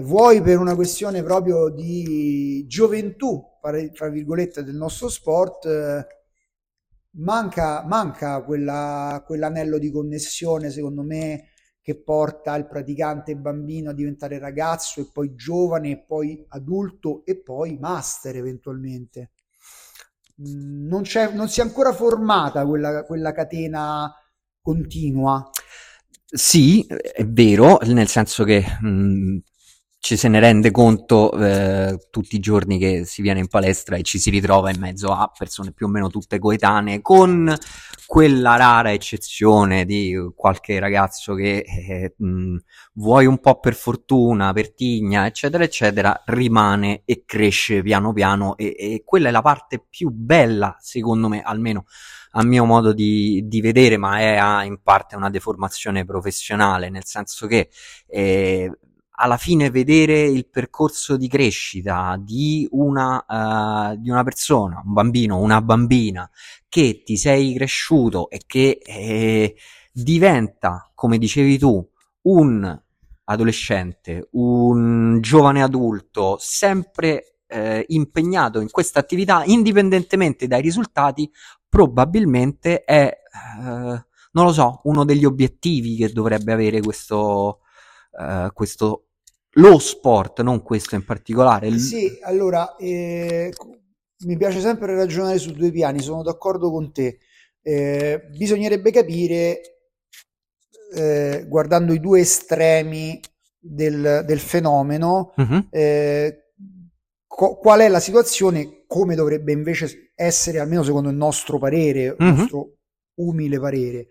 vuoi 0.00 0.40
per 0.40 0.58
una 0.58 0.74
questione 0.74 1.22
proprio 1.22 1.68
di 1.68 2.64
gioventù, 2.66 3.42
tra 3.92 4.08
virgolette, 4.08 4.64
del 4.64 4.74
nostro 4.74 5.08
sport, 5.08 5.66
eh, 5.66 6.06
manca, 7.16 7.84
manca 7.84 8.42
quella, 8.42 9.22
quell'anello 9.26 9.78
di 9.78 9.90
connessione, 9.90 10.70
secondo 10.70 11.02
me, 11.02 11.50
che 11.82 11.96
porta 11.96 12.54
il 12.54 12.66
praticante 12.66 13.36
bambino 13.36 13.90
a 13.90 13.92
diventare 13.92 14.38
ragazzo 14.38 15.00
e 15.00 15.10
poi 15.12 15.34
giovane 15.34 15.90
e 15.90 15.98
poi 15.98 16.44
adulto 16.48 17.24
e 17.24 17.36
poi 17.42 17.76
master 17.78 18.36
eventualmente. 18.36 19.32
Mm, 20.40 20.86
non, 20.86 21.02
non 21.34 21.48
si 21.48 21.60
è 21.60 21.62
ancora 21.62 21.92
formata 21.92 22.64
quella, 22.64 23.04
quella 23.04 23.32
catena 23.32 24.10
continua. 24.60 25.50
Sì, 26.24 26.86
è 26.86 27.26
vero, 27.26 27.78
nel 27.82 28.08
senso 28.08 28.44
che 28.44 28.64
mh, 28.80 28.88
mm, 28.88 29.38
ci 30.04 30.16
se 30.16 30.26
ne 30.26 30.40
rende 30.40 30.72
conto 30.72 31.30
eh, 31.30 32.08
tutti 32.10 32.34
i 32.34 32.40
giorni 32.40 32.76
che 32.76 33.04
si 33.04 33.22
viene 33.22 33.38
in 33.38 33.46
palestra 33.46 33.94
e 33.94 34.02
ci 34.02 34.18
si 34.18 34.30
ritrova 34.30 34.68
in 34.68 34.80
mezzo 34.80 35.12
a 35.12 35.30
persone 35.30 35.70
più 35.70 35.86
o 35.86 35.88
meno 35.88 36.08
tutte 36.08 36.40
coetanee, 36.40 37.00
con 37.00 37.56
quella 38.04 38.56
rara 38.56 38.90
eccezione 38.90 39.84
di 39.84 40.12
qualche 40.34 40.80
ragazzo 40.80 41.34
che 41.34 41.58
eh, 41.58 42.14
mh, 42.16 42.56
vuoi 42.94 43.26
un 43.26 43.38
po' 43.38 43.60
per 43.60 43.76
fortuna, 43.76 44.52
per 44.52 44.74
tigna, 44.74 45.24
eccetera, 45.24 45.62
eccetera, 45.62 46.20
rimane 46.26 47.02
e 47.04 47.22
cresce 47.24 47.80
piano 47.82 48.12
piano 48.12 48.56
e, 48.56 48.74
e 48.76 49.02
quella 49.04 49.28
è 49.28 49.30
la 49.30 49.40
parte 49.40 49.86
più 49.88 50.10
bella, 50.10 50.76
secondo 50.80 51.28
me, 51.28 51.42
almeno 51.42 51.84
a 52.32 52.42
mio 52.42 52.64
modo 52.64 52.92
di, 52.92 53.44
di 53.46 53.60
vedere, 53.60 53.98
ma 53.98 54.18
è 54.18 54.34
a, 54.34 54.64
in 54.64 54.80
parte 54.82 55.14
una 55.14 55.30
deformazione 55.30 56.04
professionale, 56.04 56.90
nel 56.90 57.04
senso 57.04 57.46
che 57.46 57.68
eh, 58.08 58.68
alla 59.22 59.36
fine 59.36 59.70
vedere 59.70 60.22
il 60.22 60.48
percorso 60.48 61.16
di 61.16 61.28
crescita 61.28 62.18
di 62.20 62.66
una, 62.72 63.24
uh, 63.24 63.96
di 63.96 64.10
una 64.10 64.24
persona, 64.24 64.82
un 64.84 64.92
bambino, 64.92 65.38
una 65.38 65.62
bambina, 65.62 66.28
che 66.68 67.02
ti 67.04 67.16
sei 67.16 67.54
cresciuto 67.54 68.28
e 68.28 68.42
che 68.44 68.80
eh, 68.82 69.54
diventa, 69.92 70.90
come 70.92 71.18
dicevi 71.18 71.56
tu, 71.56 71.88
un 72.22 72.82
adolescente, 73.24 74.28
un 74.32 75.20
giovane 75.20 75.62
adulto, 75.62 76.36
sempre 76.40 77.36
eh, 77.46 77.84
impegnato 77.90 78.58
in 78.58 78.70
questa 78.72 78.98
attività, 78.98 79.44
indipendentemente 79.44 80.48
dai 80.48 80.62
risultati, 80.62 81.30
probabilmente 81.68 82.82
è, 82.82 83.08
eh, 83.08 84.06
non 84.32 84.44
lo 84.44 84.52
so, 84.52 84.80
uno 84.84 85.04
degli 85.04 85.24
obiettivi 85.24 85.94
che 85.94 86.10
dovrebbe 86.10 86.52
avere 86.52 86.80
questo, 86.80 87.60
uh, 88.18 88.52
questo 88.52 89.04
lo 89.56 89.78
sport, 89.78 90.40
non 90.42 90.62
questo 90.62 90.94
in 90.94 91.04
particolare. 91.04 91.76
Sì, 91.78 92.18
allora 92.22 92.76
eh, 92.76 93.52
mi 94.24 94.36
piace 94.36 94.60
sempre 94.60 94.94
ragionare 94.94 95.38
su 95.38 95.52
due 95.52 95.70
piani, 95.70 96.00
sono 96.00 96.22
d'accordo 96.22 96.70
con 96.70 96.92
te. 96.92 97.18
Eh, 97.62 98.26
bisognerebbe 98.30 98.90
capire, 98.90 99.60
eh, 100.94 101.44
guardando 101.48 101.92
i 101.92 102.00
due 102.00 102.20
estremi 102.20 103.20
del, 103.58 104.24
del 104.26 104.40
fenomeno, 104.40 105.32
uh-huh. 105.36 105.68
co- 107.26 107.56
qual 107.56 107.80
è 107.80 107.88
la 107.88 108.00
situazione, 108.00 108.84
come 108.86 109.14
dovrebbe 109.14 109.52
invece 109.52 110.12
essere, 110.14 110.58
almeno 110.60 110.82
secondo 110.82 111.08
il 111.08 111.16
nostro 111.16 111.58
parere, 111.58 112.08
uh-huh. 112.08 112.26
il 112.26 112.34
nostro 112.34 112.76
umile 113.14 113.60
parere. 113.60 114.06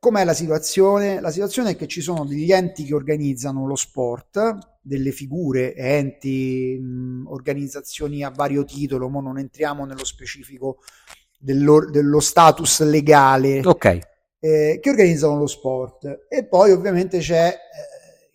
Com'è 0.00 0.24
la 0.24 0.32
situazione? 0.32 1.20
La 1.20 1.30
situazione 1.30 1.72
è 1.72 1.76
che 1.76 1.86
ci 1.86 2.00
sono 2.00 2.24
degli 2.24 2.50
enti 2.50 2.84
che 2.84 2.94
organizzano 2.94 3.66
lo 3.66 3.76
sport, 3.76 4.78
delle 4.80 5.12
figure, 5.12 5.74
enti, 5.74 6.78
mh, 6.80 7.26
organizzazioni 7.28 8.24
a 8.24 8.30
vario 8.30 8.64
titolo, 8.64 9.10
ma 9.10 9.20
non 9.20 9.36
entriamo 9.36 9.84
nello 9.84 10.06
specifico 10.06 10.78
dello, 11.38 11.90
dello 11.90 12.18
status 12.18 12.80
legale, 12.80 13.60
okay. 13.62 14.00
eh, 14.38 14.78
che 14.80 14.88
organizzano 14.88 15.36
lo 15.36 15.46
sport. 15.46 16.24
E 16.30 16.46
poi 16.46 16.72
ovviamente 16.72 17.18
c'è 17.18 17.48
eh, 17.48 18.30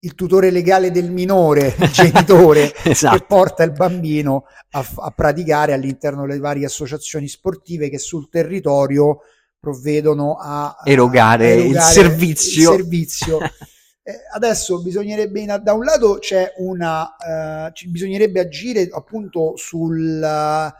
il 0.00 0.16
tutore 0.16 0.50
legale 0.50 0.90
del 0.90 1.12
minore, 1.12 1.76
il 1.78 1.90
genitore, 1.94 2.74
esatto. 2.82 3.16
che 3.16 3.24
porta 3.24 3.62
il 3.62 3.70
bambino 3.70 4.46
a, 4.70 4.84
a 4.96 5.10
praticare 5.12 5.74
all'interno 5.74 6.26
delle 6.26 6.40
varie 6.40 6.66
associazioni 6.66 7.28
sportive 7.28 7.88
che 7.88 7.98
sul 7.98 8.28
territorio 8.28 9.20
provvedono 9.60 10.36
a 10.40 10.78
erogare, 10.84 11.44
a 11.44 11.48
erogare 11.50 11.68
il 11.68 11.80
servizio. 11.80 12.72
Il 12.72 12.78
servizio. 12.78 13.38
Eh, 14.02 14.14
adesso 14.32 14.80
bisognerebbe, 14.80 15.44
da 15.62 15.74
un 15.74 15.84
lato 15.84 16.16
c'è 16.18 16.54
una, 16.56 17.02
uh, 17.02 17.90
bisognerebbe 17.90 18.40
agire 18.40 18.88
appunto 18.90 19.58
sul, 19.58 20.72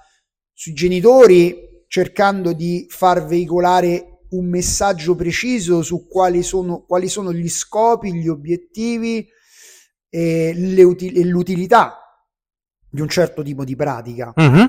sui 0.54 0.72
genitori 0.72 1.84
cercando 1.86 2.54
di 2.54 2.86
far 2.88 3.26
veicolare 3.26 4.20
un 4.30 4.46
messaggio 4.46 5.14
preciso 5.16 5.82
su 5.82 6.08
quali 6.08 6.42
sono, 6.42 6.80
quali 6.86 7.08
sono 7.08 7.30
gli 7.30 7.48
scopi, 7.48 8.14
gli 8.14 8.26
obiettivi 8.26 9.28
e, 10.08 10.82
uti- 10.82 11.12
e 11.12 11.24
l'utilità 11.24 11.98
di 12.88 13.02
un 13.02 13.08
certo 13.08 13.42
tipo 13.42 13.64
di 13.64 13.76
pratica 13.76 14.32
mm-hmm. 14.40 14.66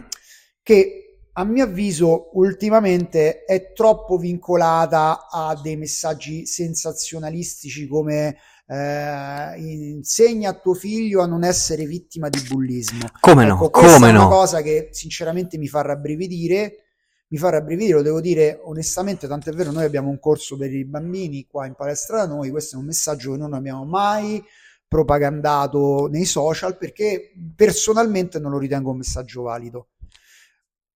che 0.61 1.10
a 1.33 1.43
mio 1.45 1.63
avviso 1.63 2.29
ultimamente 2.33 3.45
è 3.45 3.71
troppo 3.71 4.17
vincolata 4.17 5.27
a 5.29 5.57
dei 5.61 5.77
messaggi 5.77 6.45
sensazionalistici 6.45 7.87
come 7.87 8.37
eh, 8.67 9.53
insegna 9.57 10.49
a 10.49 10.53
tuo 10.53 10.73
figlio 10.73 11.21
a 11.21 11.25
non 11.25 11.43
essere 11.43 11.85
vittima 11.85 12.29
di 12.29 12.41
bullismo. 12.47 13.07
Come 13.19 13.45
ecco, 13.45 13.55
no? 13.55 13.69
Come 13.69 14.09
è 14.09 14.11
no? 14.11 14.25
una 14.25 14.27
cosa 14.27 14.61
che 14.61 14.89
sinceramente 14.91 15.57
mi 15.57 15.67
fa 15.67 15.81
rabbrividire. 15.81 16.85
Mi 17.31 17.37
fa 17.37 17.49
rabbrividire, 17.49 17.95
lo 17.95 18.01
devo 18.01 18.19
dire 18.19 18.59
onestamente, 18.63 19.25
tant'è 19.25 19.53
vero, 19.53 19.71
noi 19.71 19.85
abbiamo 19.85 20.09
un 20.09 20.19
corso 20.19 20.57
per 20.57 20.73
i 20.73 20.83
bambini 20.83 21.47
qua 21.49 21.65
in 21.65 21.75
palestra 21.75 22.17
da 22.17 22.25
noi, 22.25 22.49
questo 22.49 22.75
è 22.75 22.79
un 22.79 22.83
messaggio 22.83 23.31
che 23.31 23.37
non 23.37 23.53
abbiamo 23.53 23.85
mai 23.85 24.43
propagandato 24.85 26.09
nei 26.11 26.25
social 26.25 26.77
perché 26.77 27.31
personalmente 27.55 28.37
non 28.37 28.51
lo 28.51 28.57
ritengo 28.57 28.91
un 28.91 28.97
messaggio 28.97 29.43
valido. 29.43 29.90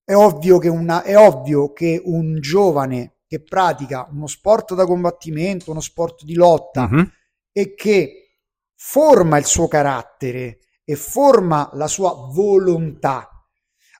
È 0.05 0.13
ovvio 0.13 0.59
che, 0.59 0.69
una, 0.69 1.01
è 1.01 1.17
ovvio 1.17 1.73
che 1.73 2.01
un 2.03 2.39
giovane 2.39 3.21
che 3.27 3.41
pratica 3.41 4.07
uno 4.11 4.27
sport 4.27 4.75
da 4.75 4.85
combattimento, 4.85 5.71
uno 5.71 5.81
sport 5.81 6.23
di 6.23 6.35
lotta 6.35 6.87
uh-huh. 6.89 7.09
e 7.51 7.73
che 7.73 8.37
forma 8.75 9.37
il 9.37 9.45
suo 9.45 9.67
carattere 9.67 10.59
e 10.85 10.95
forma 10.95 11.71
la 11.73 11.87
sua 11.87 12.13
volontà 12.31 13.29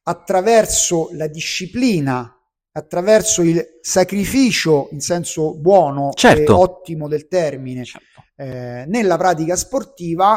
attraverso 0.04 1.10
la 1.14 1.26
disciplina, 1.26 2.32
attraverso 2.72 3.42
il 3.42 3.80
sacrificio 3.82 4.90
in 4.92 5.02
senso 5.02 5.56
buono 5.56 6.12
certo. 6.14 6.52
e 6.52 6.56
ottimo 6.56 7.08
del 7.08 7.28
termine, 7.28 7.84
certo 7.84 8.16
eh, 8.36 8.86
nella 8.88 9.18
pratica 9.18 9.56
sportiva 9.56 10.34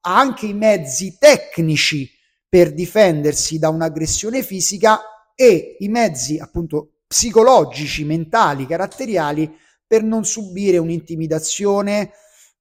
ha 0.00 0.18
anche 0.18 0.46
i 0.46 0.54
mezzi 0.54 1.16
tecnici 1.18 2.10
per 2.48 2.72
difendersi 2.72 3.58
da 3.58 3.68
un'aggressione 3.68 4.42
fisica 4.42 5.00
e 5.42 5.76
i 5.80 5.88
mezzi 5.88 6.38
appunto 6.38 6.98
psicologici, 7.04 8.04
mentali, 8.04 8.64
caratteriali 8.64 9.52
per 9.84 10.04
non 10.04 10.24
subire 10.24 10.78
un'intimidazione 10.78 12.12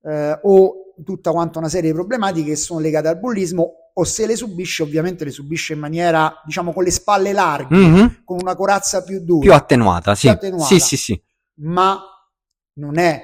eh, 0.03 0.39
o 0.41 0.93
tutta 1.05 1.29
quanta 1.31 1.59
una 1.59 1.69
serie 1.69 1.91
di 1.91 1.95
problematiche 1.95 2.49
che 2.49 2.55
sono 2.55 2.79
legate 2.79 3.07
al 3.07 3.19
bullismo 3.19 3.71
o 3.93 4.03
se 4.03 4.25
le 4.25 4.35
subisce 4.35 4.81
ovviamente 4.81 5.23
le 5.23 5.29
subisce 5.29 5.73
in 5.73 5.79
maniera 5.79 6.41
diciamo 6.43 6.73
con 6.73 6.83
le 6.83 6.91
spalle 6.91 7.33
larghe 7.33 7.75
mm-hmm. 7.75 8.07
con 8.23 8.37
una 8.41 8.55
corazza 8.55 9.03
più 9.03 9.19
dura 9.23 9.41
più 9.41 9.53
attenuata, 9.53 10.15
sì. 10.15 10.27
Più 10.27 10.35
attenuata 10.35 10.65
sì 10.65 10.79
sì 10.79 10.97
sì 10.97 11.23
ma 11.61 11.99
non 12.73 12.97
è 12.97 13.23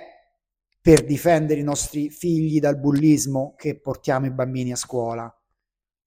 per 0.80 1.04
difendere 1.04 1.60
i 1.60 1.64
nostri 1.64 2.10
figli 2.10 2.60
dal 2.60 2.80
bullismo 2.80 3.56
che 3.58 3.80
portiamo 3.80 4.26
i 4.28 4.32
bambini 4.32 4.72
a 4.72 4.78
scuola. 4.78 5.37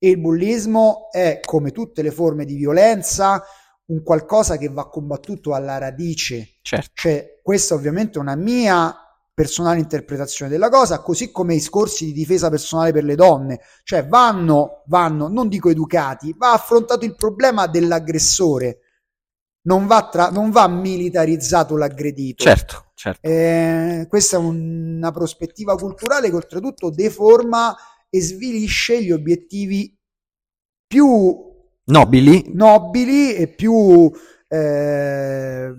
E 0.02 0.08
il 0.08 0.18
bullismo 0.18 1.08
è, 1.12 1.40
come 1.44 1.72
tutte 1.72 2.00
le 2.00 2.10
forme 2.10 2.46
di 2.46 2.56
violenza, 2.56 3.44
un 3.90 4.02
qualcosa 4.02 4.56
che 4.56 4.68
va 4.68 4.88
combattuto 4.88 5.52
alla 5.52 5.76
radice. 5.76 6.56
Certo. 6.62 6.90
Cioè, 6.94 7.40
questa 7.42 7.74
ovviamente 7.74 8.18
è 8.18 8.22
una 8.22 8.36
mia 8.36 8.94
personale 9.34 9.78
interpretazione 9.78 10.50
della 10.50 10.68
cosa, 10.68 11.00
così 11.00 11.30
come 11.30 11.54
i 11.54 11.60
scorsi 11.60 12.06
di 12.06 12.12
difesa 12.12 12.50
personale 12.50 12.92
per 12.92 13.04
le 13.04 13.14
donne, 13.14 13.60
cioè 13.84 14.06
vanno, 14.06 14.82
vanno, 14.86 15.28
non 15.28 15.48
dico 15.48 15.70
educati, 15.70 16.34
va 16.36 16.52
affrontato 16.52 17.04
il 17.04 17.14
problema 17.14 17.66
dell'aggressore, 17.66 18.80
non 19.62 19.86
va, 19.86 20.08
tra, 20.08 20.30
non 20.30 20.50
va 20.50 20.68
militarizzato 20.68 21.76
l'aggredito. 21.76 22.44
Certo, 22.44 22.90
certo. 22.94 23.26
Eh, 23.26 24.06
questa 24.08 24.36
è 24.36 24.40
una 24.40 25.10
prospettiva 25.10 25.74
culturale 25.76 26.28
che 26.28 26.36
oltretutto 26.36 26.90
deforma 26.90 27.74
e 28.10 28.20
svilisce 28.20 29.02
gli 29.02 29.12
obiettivi 29.12 29.96
più 30.86 31.38
nobili, 31.84 32.50
nobili 32.52 33.34
e 33.34 33.46
più 33.46 34.10
eh, 34.48 35.72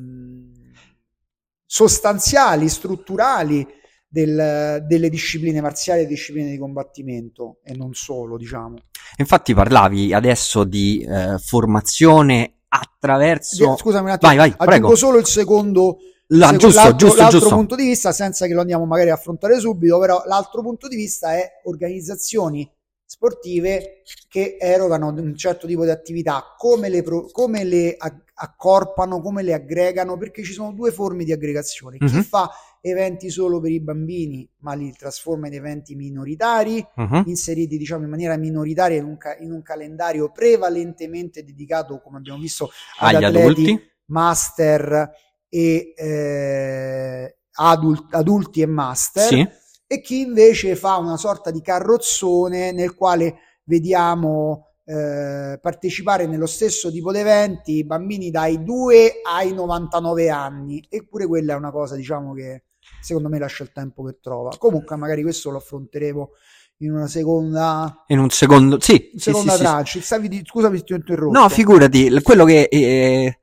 sostanziali, 1.66 2.70
strutturali 2.70 3.68
del, 4.08 4.84
delle 4.88 5.10
discipline 5.10 5.62
marziali 5.62 6.02
e 6.02 6.06
discipline 6.06 6.50
di 6.50 6.58
combattimento 6.58 7.60
e 7.64 7.76
non 7.76 7.94
solo, 7.94 8.38
diciamo. 8.38 8.78
Infatti 9.18 9.54
parlavi 9.54 10.14
adesso 10.14 10.64
di 10.64 11.06
eh, 11.08 11.38
formazione 11.38 12.60
attraverso... 12.70 13.76
Scusami 13.78 14.06
un 14.06 14.12
attimo, 14.12 14.36
vai, 14.36 14.38
vai, 14.38 14.50
aggiungo 14.58 14.66
prego. 14.66 14.96
solo 14.96 15.18
il 15.18 15.26
secondo... 15.26 15.98
La, 16.34 16.56
giusto, 16.56 16.80
l'altro, 16.80 16.98
giusto, 16.98 17.18
l'altro 17.18 17.40
giusto. 17.40 17.56
punto 17.56 17.76
di 17.76 17.84
vista, 17.84 18.12
senza 18.12 18.46
che 18.48 18.54
lo 18.54 18.62
andiamo 18.62 18.86
magari 18.86 19.10
a 19.10 19.16
affrontare 19.16 19.60
subito, 19.60 20.00
però 20.00 20.24
l'altro 20.26 20.62
punto 20.62 20.88
di 20.88 20.96
vista 20.96 21.34
è 21.34 21.60
organizzazioni 21.64 22.70
sportive 23.04 24.04
che 24.30 24.56
erogano 24.58 25.10
un 25.10 25.36
certo 25.36 25.68
tipo 25.68 25.84
di 25.84 25.90
attività, 25.90 26.56
come 26.58 26.88
le, 26.88 27.04
pro, 27.04 27.30
come 27.30 27.66
le 27.66 27.98
accorpano, 28.34 29.20
come 29.20 29.44
le 29.44 29.54
aggregano, 29.54 30.18
perché 30.18 30.44
ci 30.44 30.54
sono 30.54 30.72
due 30.72 30.92
forme 30.92 31.26
di 31.26 31.34
aggregazione. 31.34 31.98
Mm-hmm. 32.02 32.14
Chi 32.14 32.18
mhm. 32.20 32.24
fa 32.24 32.50
eventi 32.80 33.30
solo 33.30 33.60
per 33.60 33.72
i 33.72 33.82
bambini, 33.82 34.50
ma 34.60 34.74
li 34.74 34.94
trasforma 34.98 35.48
in 35.48 35.54
eventi 35.56 35.96
minoritari, 35.96 36.84
uh-huh. 36.96 37.24
inseriti 37.26 37.78
diciamo 37.78 38.06
in 38.06 38.10
maniera 38.10 38.38
minoritaria 38.38 38.98
in 38.98 39.06
un, 39.06 39.18
ca- 39.18 39.38
in 39.38 39.52
un, 39.52 39.62
calendario 39.62 40.32
prevalentemente 40.32 41.44
dedicato, 41.44 42.00
come 42.00 42.18
abbiamo 42.18 42.40
visto, 42.40 42.72
ad 43.00 43.14
agli 43.14 43.24
atleti, 43.26 43.44
adulti, 43.44 43.92
master 44.06 45.12
e 45.54 45.94
eh, 45.98 47.38
adult- 47.56 48.14
adulti 48.16 48.62
e 48.62 48.66
master. 48.66 49.28
Sì. 49.28 49.50
E 49.86 50.00
chi 50.00 50.22
invece 50.22 50.78
fa 50.78 50.96
una 50.96 51.18
sorta 51.18 51.52
di 51.52 51.62
carrozzone 51.62 52.72
nel 52.72 52.96
quale 52.96 53.36
vediamo 53.66 54.68
eh, 54.86 55.60
partecipare 55.62 56.28
nello 56.28 56.46
stesso 56.46 56.90
tipo 56.90 57.12
di 57.12 57.20
eventi 57.20 57.84
bambini 57.84 58.32
dai 58.32 58.64
2 58.64 59.22
ai 59.28 59.54
99 59.54 60.30
anni 60.30 60.84
eppure 60.90 61.28
quella 61.28 61.54
è 61.54 61.58
una 61.58 61.72
cosa 61.72 61.96
diciamo 61.96 62.34
che 62.34 62.64
secondo 63.02 63.28
me 63.28 63.38
lascia 63.38 63.64
il 63.64 63.74
tempo 63.74 64.04
che 64.04 64.18
trova. 64.22 64.56
Comunque, 64.58 64.96
magari 64.96 65.22
questo 65.24 65.52
lo 65.52 65.58
affronteremo 65.58 66.30
in 66.78 66.94
una 66.94 67.08
seconda 67.08 68.06
in 68.08 68.18
un 68.18 68.30
secondo 68.32 68.80
sì 68.80 69.12
seconda 69.16 69.52
sì, 69.52 69.60
tranche 69.60 69.90
sì, 69.90 70.02
sì. 70.02 70.28
Di, 70.28 70.42
scusami 70.44 70.84
ti 70.84 70.94
ho 70.94 70.96
interrotto 70.96 71.40
no 71.40 71.48
figurati 71.48 72.20
quello 72.24 72.44
che 72.44 72.68
eh, 72.72 73.41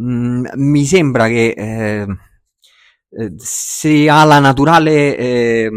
mm, 0.00 0.46
mi 0.54 0.84
sembra 0.84 1.28
che 1.28 1.48
eh, 1.50 2.06
eh, 3.10 3.32
se 3.38 4.10
ha 4.10 4.24
la 4.24 4.38
naturale 4.38 5.16
eh, 5.16 5.70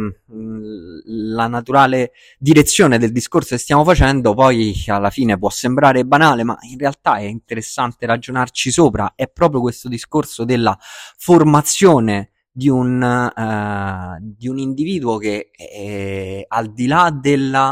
la 1.06 1.48
naturale 1.48 2.12
direzione 2.38 2.98
del 2.98 3.12
discorso 3.12 3.56
che 3.56 3.62
stiamo 3.62 3.84
facendo 3.86 4.34
poi 4.34 4.74
alla 4.88 5.10
fine 5.10 5.38
può 5.38 5.50
sembrare 5.50 6.04
banale 6.06 6.44
ma 6.44 6.58
in 6.70 6.78
realtà 6.78 7.18
è 7.18 7.24
interessante 7.24 8.06
ragionarci 8.06 8.72
sopra. 8.72 9.14
È 9.16 9.30
proprio 9.30 9.62
questo 9.62 9.88
discorso 9.88 10.44
della 10.44 10.78
formazione 11.18 12.32
di 12.52 12.68
un, 12.68 13.02
uh, 13.02 14.18
di 14.38 14.48
un 14.50 14.58
individuo 14.58 15.18
che 15.18 15.52
è 15.52 16.44
al 16.48 16.74
di 16.74 16.88
là 16.88 17.18
della, 17.18 17.70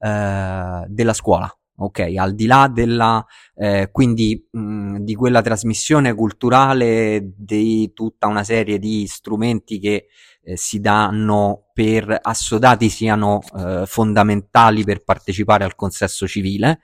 uh, 0.00 0.86
della 0.86 1.14
scuola, 1.14 1.50
ok? 1.78 2.14
Al 2.16 2.34
di 2.34 2.46
là 2.46 2.70
della, 2.72 3.24
eh, 3.54 3.88
quindi 3.92 4.48
mh, 4.50 4.98
di 4.98 5.14
quella 5.14 5.42
trasmissione 5.42 6.14
culturale 6.14 7.32
di 7.36 7.92
tutta 7.94 8.26
una 8.26 8.44
serie 8.44 8.78
di 8.78 9.06
strumenti 9.06 9.78
che 9.78 10.06
eh, 10.42 10.56
si 10.56 10.80
danno 10.80 11.70
per 11.72 12.18
assodati 12.20 12.88
siano 12.88 13.40
eh, 13.56 13.84
fondamentali 13.86 14.84
per 14.84 15.04
partecipare 15.04 15.64
al 15.64 15.74
consesso 15.74 16.26
civile. 16.26 16.80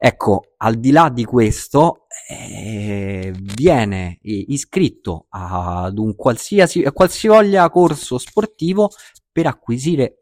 Ecco, 0.00 0.54
al 0.58 0.76
di 0.76 0.92
là 0.92 1.10
di 1.12 1.24
questo, 1.24 2.06
eh, 2.28 3.34
viene 3.36 4.18
iscritto 4.22 5.26
ad 5.30 5.98
un 5.98 6.14
qualsiasi, 6.14 6.82
a 6.82 6.92
qualsivoglia 6.92 7.68
corso 7.68 8.16
sportivo 8.18 8.90
per 9.32 9.46
acquisire 9.46 10.18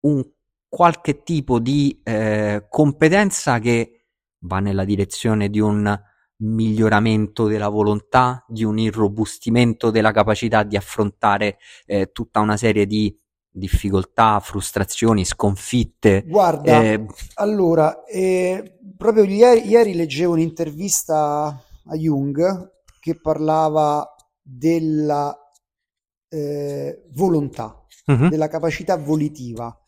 un 0.00 0.24
qualche 0.74 1.22
tipo 1.22 1.60
di 1.60 2.00
eh, 2.02 2.66
competenza 2.68 3.60
che 3.60 4.06
va 4.40 4.58
nella 4.58 4.84
direzione 4.84 5.48
di 5.48 5.60
un 5.60 5.96
miglioramento 6.38 7.46
della 7.46 7.68
volontà, 7.68 8.44
di 8.48 8.64
un 8.64 8.80
irrobustimento 8.80 9.92
della 9.92 10.10
capacità 10.10 10.64
di 10.64 10.76
affrontare 10.76 11.58
eh, 11.86 12.10
tutta 12.10 12.40
una 12.40 12.56
serie 12.56 12.86
di 12.86 13.16
difficoltà, 13.48 14.40
frustrazioni, 14.40 15.24
sconfitte. 15.24 16.24
Guarda, 16.26 16.82
eh... 16.82 17.06
allora, 17.34 18.02
eh, 18.02 18.80
proprio 18.96 19.22
ieri, 19.22 19.68
ieri, 19.68 19.94
leggevo 19.94 20.32
un'intervista 20.32 21.56
a 21.86 21.94
Jung 21.94 22.72
che 22.98 23.20
parlava 23.20 24.12
della 24.42 25.38
eh, 26.28 27.04
volontà. 27.12 27.80
uh-huh. 28.06 28.28
della 28.28 28.48
capacità 28.48 28.96
volitiva 28.96 29.78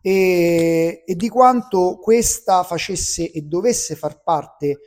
e, 0.00 1.04
e, 1.06 1.14
di 1.14 1.28
quanto 1.28 1.98
questa 2.00 2.62
facesse 2.62 3.30
e 3.30 3.42
dovesse 3.42 3.94
far 3.94 4.22
parte 4.22 4.78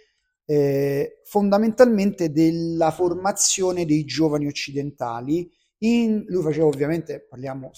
eh, 0.45 1.21
fondamentalmente 1.26 2.32
della 2.32 2.91
formazione 2.91 3.86
dei 3.86 4.04
giovani 4.04 4.47
occidentali. 4.47 5.50
In, 5.84 6.26
lui 6.28 6.43
faceva 6.43 6.67
ovviamente, 6.67 7.26
parliamo, 7.28 7.71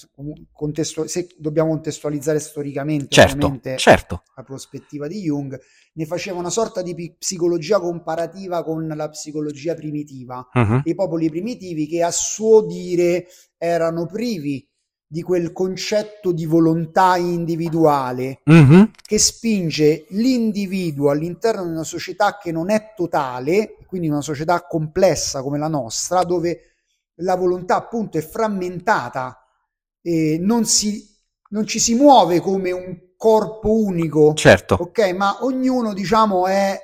contestu- 0.52 1.06
se 1.06 1.30
dobbiamo 1.38 1.70
contestualizzare 1.70 2.38
storicamente 2.40 3.08
certo, 3.08 3.60
certo. 3.78 4.24
la 4.36 4.44
prospettiva 4.44 5.08
di 5.08 5.22
Jung, 5.22 5.58
ne 5.94 6.06
faceva 6.06 6.38
una 6.38 6.50
sorta 6.50 6.82
di 6.82 7.16
psicologia 7.18 7.80
comparativa 7.80 8.62
con 8.62 8.86
la 8.88 9.08
psicologia 9.08 9.74
primitiva, 9.74 10.46
uh-huh. 10.52 10.82
i 10.84 10.96
popoli 10.96 11.30
primitivi 11.30 11.88
che 11.88 12.04
a 12.04 12.12
suo 12.12 12.66
dire 12.66 13.28
erano 13.58 14.06
privi 14.06 14.68
di 15.14 15.22
quel 15.22 15.52
concetto 15.52 16.32
di 16.32 16.48
volontà 16.48 17.18
individuale 17.18 18.40
mm-hmm. 18.50 18.84
che 19.00 19.20
spinge 19.20 20.08
l'individuo 20.10 21.12
all'interno 21.12 21.66
di 21.66 21.70
una 21.70 21.84
società 21.84 22.40
che 22.42 22.52
non 22.52 22.72
è 22.72 22.94
totale, 22.96 23.78
quindi 23.86 24.10
una 24.10 24.24
società 24.24 24.66
complessa 24.66 25.44
come 25.44 25.60
la 25.60 25.68
nostra, 25.68 26.24
dove 26.24 26.62
la 27.18 27.36
volontà 27.36 27.76
appunto 27.76 28.18
è 28.18 28.22
frammentata 28.22 29.46
e 30.02 30.40
non, 30.42 30.66
si, 30.66 31.08
non 31.50 31.68
ci 31.68 31.78
si 31.78 31.94
muove 31.94 32.40
come 32.40 32.72
un 32.72 32.98
corpo 33.16 33.72
unico, 33.72 34.34
certo. 34.34 34.78
ok? 34.80 35.14
Ma 35.16 35.44
ognuno 35.46 35.94
diciamo 35.94 36.48
è 36.48 36.76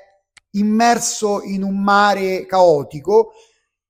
immerso 0.50 1.42
in 1.42 1.64
un 1.64 1.82
mare 1.82 2.46
caotico 2.46 3.32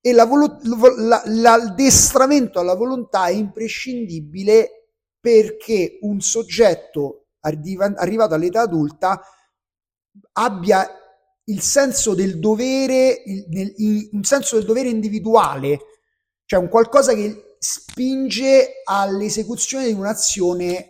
e 0.01 0.13
l'addestramento 0.13 2.59
alla 2.59 2.73
volontà 2.73 3.27
è 3.27 3.33
imprescindibile 3.33 4.87
perché 5.19 5.99
un 6.01 6.19
soggetto 6.19 7.27
arriva- 7.41 7.93
arrivato 7.95 8.33
all'età 8.33 8.61
adulta 8.61 9.21
abbia 10.33 10.89
il 11.45 11.61
senso 11.61 12.13
del 12.15 12.39
dovere, 12.39 13.21
un 14.11 14.23
senso 14.23 14.55
del 14.55 14.65
dovere 14.65 14.89
individuale, 14.89 15.79
cioè 16.45 16.59
un 16.59 16.69
qualcosa 16.69 17.13
che 17.13 17.55
spinge 17.59 18.81
all'esecuzione 18.83 19.85
di 19.85 19.93
un'azione 19.93 20.87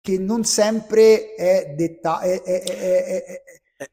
che 0.00 0.18
non 0.18 0.42
sempre 0.44 1.34
è, 1.34 1.74
detta, 1.76 2.18
è, 2.20 2.42
è, 2.42 2.62
è, 2.62 3.42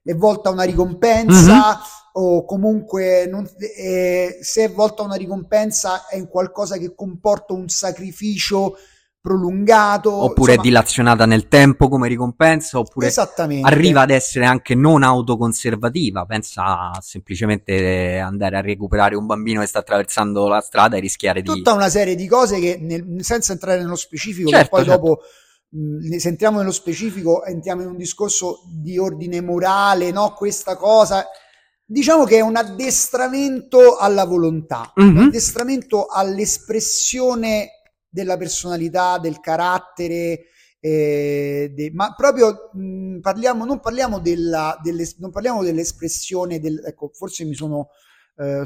è 0.01 0.15
volta 0.15 0.49
a 0.49 0.53
una 0.53 0.63
ricompensa. 0.63 1.53
Mm-hmm 1.53 2.01
o 2.15 2.45
comunque 2.45 3.25
non, 3.27 3.47
eh, 3.77 4.37
se 4.41 4.65
è 4.65 4.71
volta 4.71 5.01
a 5.01 5.05
una 5.05 5.15
ricompensa 5.15 6.07
è 6.07 6.27
qualcosa 6.27 6.77
che 6.77 6.93
comporta 6.93 7.53
un 7.53 7.69
sacrificio 7.69 8.77
prolungato 9.19 10.11
oppure 10.11 10.51
insomma, 10.51 10.53
è 10.53 10.69
dilazionata 10.69 11.25
nel 11.25 11.47
tempo 11.47 11.87
come 11.87 12.09
ricompensa 12.09 12.77
oppure 12.77 13.09
arriva 13.61 14.01
ad 14.01 14.09
essere 14.09 14.45
anche 14.45 14.75
non 14.75 15.01
autoconservativa 15.01 16.25
pensa 16.25 16.91
a 16.91 16.99
semplicemente 17.01 18.19
andare 18.19 18.57
a 18.57 18.61
recuperare 18.61 19.15
un 19.15 19.25
bambino 19.25 19.61
che 19.61 19.67
sta 19.67 19.79
attraversando 19.79 20.45
la 20.49 20.59
strada 20.59 20.97
e 20.97 20.99
rischiare 20.99 21.41
di 21.41 21.47
tutta 21.47 21.71
una 21.71 21.87
serie 21.87 22.15
di 22.15 22.27
cose 22.27 22.59
che 22.59 22.77
nel, 22.81 23.23
senza 23.23 23.53
entrare 23.53 23.79
nello 23.79 23.95
specifico 23.95 24.49
certo, 24.49 24.69
poi 24.75 24.83
certo. 24.83 24.99
dopo 24.99 25.21
mh, 25.69 26.17
se 26.17 26.27
entriamo 26.27 26.57
nello 26.57 26.71
specifico 26.71 27.45
entriamo 27.45 27.81
in 27.81 27.87
un 27.87 27.97
discorso 27.97 28.59
di 28.67 28.97
ordine 28.97 29.39
morale 29.39 30.11
no? 30.11 30.33
Questa 30.33 30.75
cosa 30.75 31.25
diciamo 31.85 32.23
che 32.23 32.37
è 32.37 32.41
un 32.41 32.55
addestramento 32.55 33.97
alla 33.97 34.25
volontà, 34.25 34.93
mm-hmm. 34.99 35.09
un 35.09 35.15
mhm. 35.15 35.27
addestramento 35.27 36.05
all'espressione 36.07 37.69
della 38.07 38.37
personalità, 38.37 39.17
del 39.17 39.39
carattere, 39.39 40.45
eh, 40.79 41.71
de, 41.73 41.91
ma 41.93 42.13
proprio 42.13 42.69
mh, 42.73 43.19
parliamo, 43.19 43.65
non 43.65 43.79
parliamo, 43.79 44.19
della, 44.19 44.79
delle, 44.81 45.09
non 45.17 45.31
parliamo 45.31 45.63
dell'espressione, 45.63 46.59
del, 46.59 46.81
ecco, 46.85 47.09
forse 47.13 47.45
mi 47.45 47.53
sono, 47.53 47.89
eh, 48.37 48.63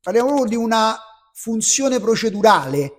parliamo 0.00 0.28
proprio 0.28 0.48
di 0.48 0.56
una 0.56 0.96
funzione 1.34 2.00
procedurale, 2.00 2.96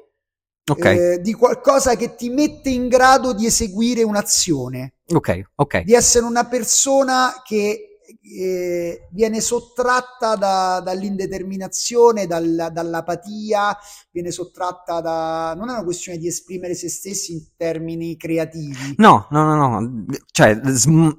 Okay. 0.66 0.98
Eh, 0.98 1.20
di 1.20 1.34
qualcosa 1.34 1.98
che 1.98 2.16
ti 2.16 2.30
mette 2.30 2.70
in 2.70 2.88
grado 2.88 3.34
di 3.34 3.46
eseguire 3.46 4.02
un'azione. 4.02 4.94
Ok, 5.14 5.50
ok. 5.56 5.82
Di 5.82 5.94
essere 5.94 6.24
una 6.24 6.46
persona 6.46 7.42
che 7.44 7.93
eh, 8.24 9.08
viene 9.12 9.42
sottratta 9.42 10.36
da, 10.36 10.82
dall'indeterminazione, 10.84 12.26
dal, 12.26 12.70
dall'apatia, 12.72 13.78
viene 14.12 14.32
sottratta 14.32 15.02
da... 15.02 15.54
non 15.58 15.70
è 15.70 15.74
una 15.74 15.84
questione 15.84 16.18
di 16.18 16.28
esprimere 16.28 16.74
se 16.74 16.90
stessi 16.90 17.34
in 17.34 17.44
termini 17.58 18.16
creativi. 18.16 18.96
No, 18.98 19.28
no, 19.32 19.44
no, 19.44 19.80
no. 19.80 20.06
Cioè, 20.32 20.60
sm- 20.66 21.16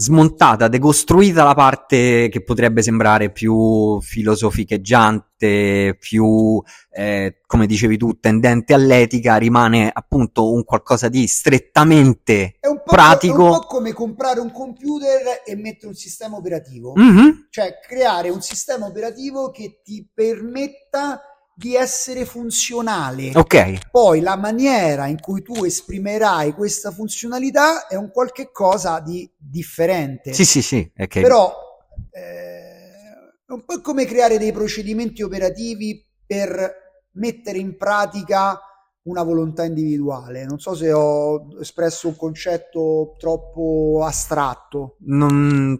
smontata, 0.00 0.68
decostruita 0.68 1.44
la 1.44 1.54
parte 1.54 2.28
che 2.30 2.42
potrebbe 2.42 2.80
sembrare 2.80 3.30
più 3.30 4.00
filosoficheggiante, 4.00 5.94
più, 6.00 6.62
eh, 6.90 7.40
come 7.46 7.66
dicevi 7.66 7.98
tu, 7.98 8.18
tendente 8.18 8.72
all'etica, 8.72 9.36
rimane 9.36 9.90
appunto 9.92 10.52
un 10.52 10.64
qualcosa 10.64 11.08
di 11.08 11.26
strettamente 11.26 12.56
è 12.58 12.66
un 12.66 12.80
pratico. 12.82 13.46
È 13.46 13.50
un 13.50 13.58
po' 13.58 13.66
come 13.66 13.92
comprare 13.92 14.40
un 14.40 14.50
computer 14.50 15.42
e 15.44 15.54
mettere 15.54 15.88
un 15.88 15.94
sistema 15.94 16.36
operativo, 16.36 16.94
mm-hmm. 16.98 17.28
cioè 17.50 17.78
creare 17.86 18.30
un 18.30 18.40
sistema 18.40 18.86
operativo 18.86 19.50
che 19.50 19.80
ti 19.84 20.08
permetta 20.12 21.20
di 21.60 21.74
essere 21.74 22.24
funzionale. 22.24 23.32
Ok. 23.34 23.90
Poi 23.90 24.20
la 24.20 24.36
maniera 24.36 25.08
in 25.08 25.20
cui 25.20 25.42
tu 25.42 25.62
esprimerai 25.62 26.54
questa 26.54 26.90
funzionalità 26.90 27.86
è 27.86 27.96
un 27.96 28.10
qualche 28.10 28.50
cosa 28.50 28.98
di 29.00 29.30
differente. 29.36 30.32
Sì, 30.32 30.46
sì, 30.46 30.62
sì. 30.62 30.90
Okay. 30.96 31.20
Però 31.22 31.52
eh, 32.12 33.44
è 33.46 33.52
un 33.52 33.62
po' 33.66 33.78
come 33.82 34.06
creare 34.06 34.38
dei 34.38 34.52
procedimenti 34.52 35.20
operativi 35.20 36.02
per 36.24 36.72
mettere 37.12 37.58
in 37.58 37.76
pratica 37.76 38.58
una 39.02 39.22
volontà 39.22 39.64
individuale. 39.64 40.46
Non 40.46 40.60
so 40.60 40.74
se 40.74 40.90
ho 40.90 41.48
espresso 41.60 42.08
un 42.08 42.16
concetto 42.16 43.16
troppo 43.18 44.00
astratto. 44.02 44.96
Non 45.00 45.78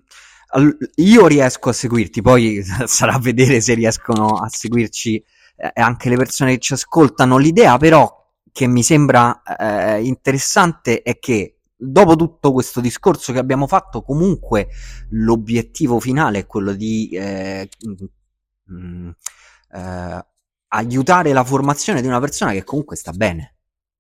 io 0.97 1.27
riesco 1.27 1.71
a 1.71 1.73
seguirti, 1.73 2.21
poi 2.21 2.63
sarà 2.85 3.15
a 3.15 3.19
vedere 3.19 3.63
se 3.63 3.73
riescono 3.73 4.35
a 4.35 4.49
seguirci 4.51 5.25
eh, 5.61 5.81
anche 5.81 6.09
le 6.09 6.17
persone 6.17 6.53
che 6.53 6.59
ci 6.59 6.73
ascoltano. 6.73 7.37
L'idea 7.37 7.77
però 7.77 8.17
che 8.53 8.67
mi 8.67 8.83
sembra 8.83 9.43
eh, 9.43 10.03
interessante 10.03 11.03
è 11.03 11.19
che 11.19 11.61
dopo 11.77 12.17
tutto 12.17 12.53
questo 12.53 12.81
discorso 12.81 13.33
che 13.33 13.39
abbiamo 13.39 13.67
fatto, 13.67 14.03
comunque 14.03 14.69
l'obiettivo 15.11 16.01
finale 16.01 16.41
è 16.41 16.47
quello 16.47 16.73
di 16.73 17.09
eh, 17.13 17.69
mh, 17.81 18.75
mm, 18.75 19.09
eh, 19.73 20.27
aiutare 20.69 21.33
la 21.33 21.45
formazione 21.45 22.01
di 22.01 22.07
una 22.07 22.21
persona 22.21 22.53
che 22.53 22.65
comunque 22.65 22.97
sta 22.97 23.13
bene. 23.13 23.57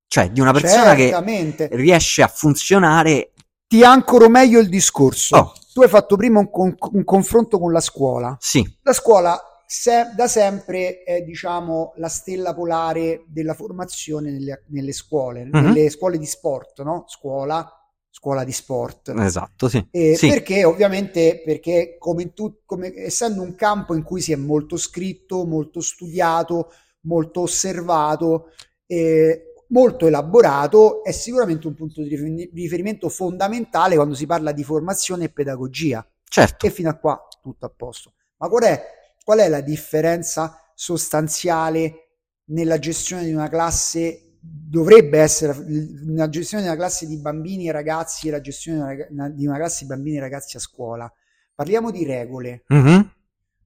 Cioè, 0.06 0.30
di 0.30 0.40
una 0.40 0.52
persona 0.52 0.96
Certamente. 0.96 1.68
che 1.68 1.76
riesce 1.76 2.22
a 2.22 2.26
funzionare. 2.26 3.32
Ti 3.68 3.84
ancoro 3.84 4.28
meglio 4.28 4.58
il 4.58 4.68
discorso. 4.68 5.36
Oh. 5.36 5.52
Tu 5.72 5.82
hai 5.82 5.88
fatto 5.88 6.16
prima 6.16 6.40
un, 6.40 6.50
con- 6.50 6.74
un 6.76 7.04
confronto 7.04 7.60
con 7.60 7.70
la 7.70 7.80
scuola. 7.80 8.36
Sì. 8.40 8.78
La 8.82 8.92
scuola 8.92 9.49
se, 9.72 10.10
da 10.16 10.26
sempre 10.26 11.04
è 11.04 11.22
diciamo 11.22 11.92
la 11.98 12.08
stella 12.08 12.52
polare 12.52 13.22
della 13.28 13.54
formazione 13.54 14.32
nelle, 14.32 14.64
nelle 14.70 14.90
scuole, 14.90 15.44
mm-hmm. 15.44 15.64
nelle 15.64 15.90
scuole 15.90 16.18
di 16.18 16.26
sport, 16.26 16.82
no? 16.82 17.04
Scuola, 17.06 17.64
scuola 18.10 18.42
di 18.42 18.50
sport. 18.50 19.14
Esatto, 19.16 19.68
sì. 19.68 19.86
E 19.92 20.16
sì. 20.16 20.26
Perché 20.26 20.64
ovviamente, 20.64 21.40
perché 21.44 21.94
come 22.00 22.32
tu, 22.32 22.62
come, 22.64 22.92
essendo 22.96 23.42
un 23.42 23.54
campo 23.54 23.94
in 23.94 24.02
cui 24.02 24.20
si 24.20 24.32
è 24.32 24.36
molto 24.36 24.76
scritto, 24.76 25.44
molto 25.44 25.80
studiato, 25.80 26.72
molto 27.02 27.42
osservato, 27.42 28.46
eh, 28.86 29.54
molto 29.68 30.08
elaborato, 30.08 31.04
è 31.04 31.12
sicuramente 31.12 31.68
un 31.68 31.74
punto 31.74 32.02
di 32.02 32.50
riferimento 32.52 33.08
fondamentale 33.08 33.94
quando 33.94 34.14
si 34.14 34.26
parla 34.26 34.50
di 34.50 34.64
formazione 34.64 35.26
e 35.26 35.30
pedagogia. 35.30 36.04
Certo. 36.24 36.66
E 36.66 36.70
fino 36.70 36.90
a 36.90 36.94
qua 36.94 37.24
tutto 37.40 37.66
a 37.66 37.72
posto. 37.74 38.14
Ma 38.38 38.48
qual 38.48 38.64
è 38.64 38.98
Qual 39.30 39.42
è 39.42 39.48
la 39.48 39.60
differenza 39.60 40.60
sostanziale 40.74 42.16
nella 42.46 42.80
gestione 42.80 43.22
di 43.22 43.32
una 43.32 43.48
classe? 43.48 44.38
Dovrebbe 44.40 45.20
essere 45.20 45.56
una 46.04 46.28
gestione 46.28 46.64
di 46.64 46.68
una 46.68 46.76
classe 46.76 47.06
di 47.06 47.16
bambini 47.16 47.68
e 47.68 47.70
ragazzi 47.70 48.26
e 48.26 48.32
la 48.32 48.40
gestione 48.40 48.96
di 48.96 49.14
una, 49.14 49.28
di 49.28 49.46
una 49.46 49.56
classe 49.56 49.84
di 49.84 49.86
bambini 49.86 50.16
e 50.16 50.20
ragazzi 50.20 50.56
a 50.56 50.58
scuola. 50.58 51.08
Parliamo 51.54 51.92
di 51.92 52.04
regole. 52.04 52.64
Mm-hmm. 52.74 53.00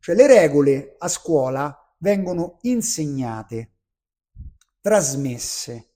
Cioè 0.01 0.15
le 0.15 0.27
regole 0.27 0.97
a 0.99 1.09
scuola 1.09 1.75
vengono 1.97 2.59
insegnate, 2.61 3.71
trasmesse, 4.83 5.93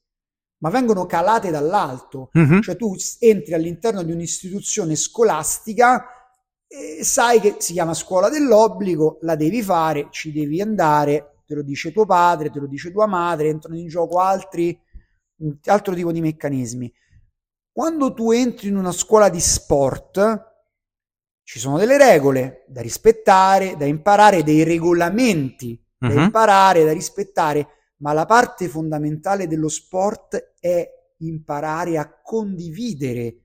ma 0.60 0.70
vengono 0.70 1.04
calate 1.04 1.50
dall'alto. 1.50 2.30
Mm-hmm. 2.38 2.60
Cioè 2.60 2.74
tu 2.74 2.96
entri 3.18 3.52
all'interno 3.52 4.02
di 4.02 4.12
un'istituzione 4.12 4.96
scolastica 4.96 6.06
e 6.68 7.02
sai 7.02 7.40
che 7.40 7.56
si 7.58 7.72
chiama 7.72 7.94
scuola 7.94 8.28
dell'obbligo, 8.28 9.18
la 9.22 9.36
devi 9.36 9.62
fare, 9.62 10.08
ci 10.10 10.32
devi 10.32 10.60
andare, 10.60 11.40
te 11.46 11.54
lo 11.54 11.62
dice 11.62 11.92
tuo 11.92 12.04
padre, 12.04 12.50
te 12.50 12.60
lo 12.60 12.66
dice 12.66 12.92
tua 12.92 13.06
madre, 13.06 13.48
entrano 13.48 13.78
in 13.78 13.88
gioco 13.88 14.18
altri, 14.18 14.78
altro 15.64 15.94
tipo 15.94 16.12
di 16.12 16.20
meccanismi. 16.20 16.92
Quando 17.72 18.12
tu 18.12 18.32
entri 18.32 18.68
in 18.68 18.76
una 18.76 18.92
scuola 18.92 19.30
di 19.30 19.40
sport, 19.40 20.46
ci 21.42 21.58
sono 21.58 21.78
delle 21.78 21.96
regole 21.96 22.64
da 22.68 22.82
rispettare, 22.82 23.76
da 23.76 23.86
imparare, 23.86 24.42
dei 24.42 24.62
regolamenti 24.64 25.82
da 25.96 26.08
uh-huh. 26.08 26.20
imparare, 26.24 26.84
da 26.84 26.92
rispettare, 26.92 27.94
ma 28.00 28.12
la 28.12 28.26
parte 28.26 28.68
fondamentale 28.68 29.46
dello 29.46 29.68
sport 29.68 30.54
è 30.60 30.86
imparare 31.20 31.96
a 31.96 32.20
condividere 32.22 33.44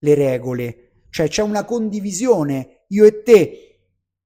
le 0.00 0.14
regole, 0.14 0.89
cioè 1.10 1.28
c'è 1.28 1.42
una 1.42 1.64
condivisione, 1.64 2.84
io 2.88 3.04
e 3.04 3.22
te 3.22 3.66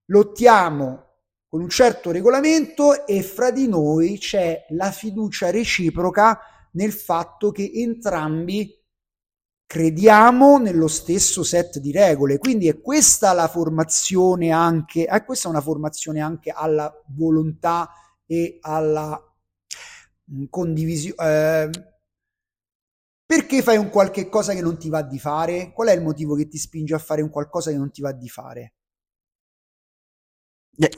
lottiamo 0.06 1.02
con 1.48 1.62
un 1.62 1.68
certo 1.68 2.10
regolamento 2.10 3.06
e 3.06 3.22
fra 3.22 3.50
di 3.50 3.68
noi 3.68 4.18
c'è 4.18 4.66
la 4.70 4.90
fiducia 4.90 5.50
reciproca 5.50 6.38
nel 6.72 6.92
fatto 6.92 7.52
che 7.52 7.70
entrambi 7.74 8.82
crediamo 9.66 10.58
nello 10.58 10.88
stesso 10.88 11.42
set 11.42 11.78
di 11.78 11.90
regole. 11.90 12.38
Quindi 12.38 12.68
è 12.68 12.80
questa 12.80 13.32
la 13.32 13.48
formazione 13.48 14.50
anche, 14.50 15.04
è 15.04 15.24
questa 15.24 15.48
una 15.48 15.60
formazione 15.60 16.20
anche 16.20 16.50
alla 16.50 16.92
volontà 17.08 17.90
e 18.26 18.58
alla 18.60 19.20
mm, 20.32 20.44
condivisione. 20.50 21.22
Eh, 21.22 21.93
perché 23.34 23.62
fai 23.62 23.76
un 23.78 23.90
qualche 23.90 24.28
cosa 24.28 24.54
che 24.54 24.62
non 24.62 24.78
ti 24.78 24.88
va 24.88 25.02
di 25.02 25.18
fare? 25.18 25.72
Qual 25.72 25.88
è 25.88 25.92
il 25.92 26.02
motivo 26.02 26.36
che 26.36 26.46
ti 26.46 26.56
spinge 26.56 26.94
a 26.94 26.98
fare 26.98 27.20
un 27.20 27.30
qualcosa 27.30 27.72
che 27.72 27.76
non 27.76 27.90
ti 27.90 28.00
va 28.00 28.12
di 28.12 28.28
fare? 28.28 28.74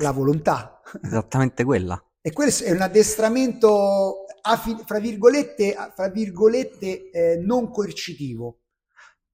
La 0.01 0.11
volontà. 0.11 0.83
Esattamente 1.03 1.65
quella. 1.65 1.99
E 2.21 2.33
questo 2.33 2.65
è 2.65 2.73
un 2.73 2.83
addestramento, 2.83 4.27
fra 4.85 4.99
virgolette, 4.99 5.75
fra 5.95 6.09
virgolette 6.11 7.11
eh, 7.11 7.37
non 7.39 7.71
coercitivo. 7.71 8.65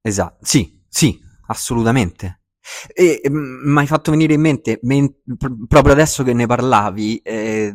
Esatto, 0.01 0.45
sì, 0.45 0.85
sì, 0.89 1.19
assolutamente. 1.49 2.43
E 2.95 3.21
mi 3.29 3.79
hai 3.81 3.87
fatto 3.89 4.13
venire 4.13 4.35
in 4.35 4.41
mente, 4.41 4.79
men- 4.83 5.13
proprio 5.67 5.93
adesso 5.93 6.23
che 6.23 6.35
ne 6.35 6.47
parlavi, 6.47 7.19
eh, 7.19 7.75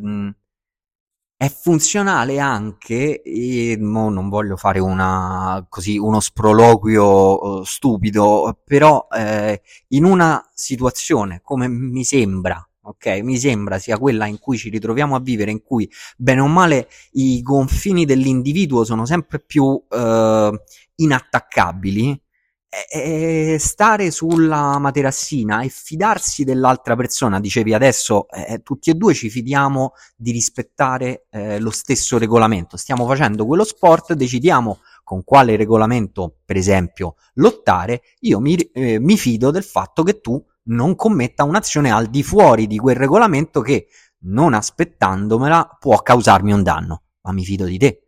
è 1.37 1.49
funzionale 1.49 2.39
anche, 2.39 3.21
e 3.21 3.77
mo 3.79 4.09
non 4.09 4.27
voglio 4.27 4.57
fare 4.57 4.79
una, 4.79 5.63
così, 5.69 5.97
uno 5.97 6.19
sproloquio 6.19 7.59
uh, 7.59 7.63
stupido, 7.63 8.59
però 8.65 9.07
eh, 9.15 9.61
in 9.89 10.03
una 10.03 10.43
situazione 10.51 11.41
come 11.43 11.67
mi 11.67 12.03
sembra 12.03 12.67
ok? 12.87 13.19
Mi 13.21 13.37
sembra 13.37 13.79
sia 13.79 13.97
quella 13.97 14.25
in 14.25 14.39
cui 14.39 14.57
ci 14.57 14.69
ritroviamo 14.69 15.15
a 15.15 15.19
vivere, 15.19 15.51
in 15.51 15.61
cui 15.61 15.89
bene 16.17 16.41
o 16.41 16.47
male 16.47 16.87
i 17.13 17.41
confini 17.41 18.05
dell'individuo 18.05 18.83
sono 18.83 19.05
sempre 19.05 19.39
più 19.39 19.81
eh, 19.89 20.61
inattaccabili. 20.95 22.21
E 22.69 23.55
stare 23.59 24.11
sulla 24.11 24.77
materassina 24.77 25.61
e 25.61 25.69
fidarsi 25.69 26.43
dell'altra 26.43 26.97
persona, 26.97 27.39
dicevi 27.39 27.73
adesso, 27.73 28.27
eh, 28.29 28.59
tutti 28.61 28.89
e 28.89 28.93
due 28.93 29.13
ci 29.13 29.29
fidiamo 29.29 29.93
di 30.17 30.31
rispettare 30.31 31.27
eh, 31.29 31.59
lo 31.59 31.71
stesso 31.71 32.17
regolamento. 32.17 32.75
Stiamo 32.75 33.07
facendo 33.07 33.45
quello 33.45 33.63
sport, 33.63 34.13
decidiamo 34.13 34.79
con 35.05 35.23
quale 35.23 35.55
regolamento, 35.55 36.39
per 36.43 36.57
esempio, 36.57 37.15
lottare. 37.35 38.01
Io 38.19 38.41
mi, 38.41 38.55
eh, 38.55 38.99
mi 38.99 39.17
fido 39.17 39.49
del 39.49 39.63
fatto 39.63 40.03
che 40.03 40.19
tu 40.19 40.43
non 40.63 40.95
commetta 40.95 41.45
un'azione 41.45 41.89
al 41.89 42.07
di 42.07 42.21
fuori 42.21 42.67
di 42.67 42.77
quel 42.77 42.97
regolamento 42.97 43.61
che, 43.61 43.87
non 44.23 44.53
aspettandomela, 44.53 45.77
può 45.79 46.01
causarmi 46.01 46.51
un 46.51 46.63
danno. 46.63 47.03
Ma 47.21 47.31
mi 47.31 47.45
fido 47.45 47.63
di 47.63 47.77
te. 47.77 48.06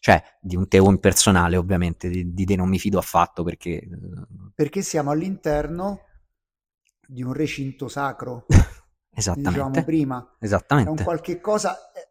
Cioè, 0.00 0.22
di 0.40 0.56
un 0.56 0.68
te 0.68 0.76
impersonale, 0.78 1.56
ovviamente, 1.56 2.08
di, 2.08 2.32
di 2.32 2.44
te 2.44 2.56
non 2.56 2.68
mi 2.68 2.78
fido 2.78 2.98
affatto 2.98 3.42
perché... 3.42 3.70
Eh, 3.70 3.90
perché 4.54 4.82
siamo 4.82 5.10
all'interno 5.10 6.02
di 7.06 7.22
un 7.22 7.32
recinto 7.32 7.88
sacro. 7.88 8.46
Esattamente. 9.10 9.50
Diciamo 9.50 9.84
prima. 9.84 10.36
Esattamente. 10.38 10.90
È 10.90 10.94
un 10.96 11.02
qualche 11.02 11.40
cosa... 11.40 11.76
Eh, 11.92 12.06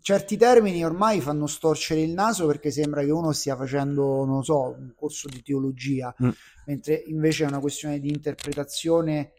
certi 0.00 0.36
termini 0.36 0.84
ormai 0.84 1.20
fanno 1.20 1.46
storcere 1.46 2.00
il 2.00 2.12
naso 2.12 2.46
perché 2.46 2.72
sembra 2.72 3.04
che 3.04 3.12
uno 3.12 3.30
stia 3.30 3.54
facendo, 3.54 4.24
non 4.24 4.42
so, 4.42 4.74
un 4.76 4.92
corso 4.96 5.28
di 5.28 5.42
teologia, 5.42 6.12
mm. 6.20 6.30
mentre 6.66 6.94
invece 7.06 7.44
è 7.44 7.46
una 7.46 7.60
questione 7.60 8.00
di 8.00 8.08
interpretazione 8.08 9.34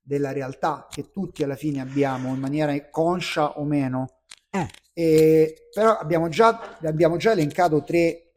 della 0.00 0.32
realtà 0.32 0.88
che 0.90 1.12
tutti 1.12 1.44
alla 1.44 1.54
fine 1.54 1.80
abbiamo 1.80 2.34
in 2.34 2.40
maniera 2.40 2.74
conscia 2.90 3.58
o 3.58 3.64
meno. 3.64 4.22
Eh. 4.50 4.66
E, 4.98 5.68
però 5.72 5.96
abbiamo 5.96 6.28
già, 6.28 6.76
abbiamo 6.82 7.18
già 7.18 7.30
elencato 7.30 7.84
tre 7.84 8.32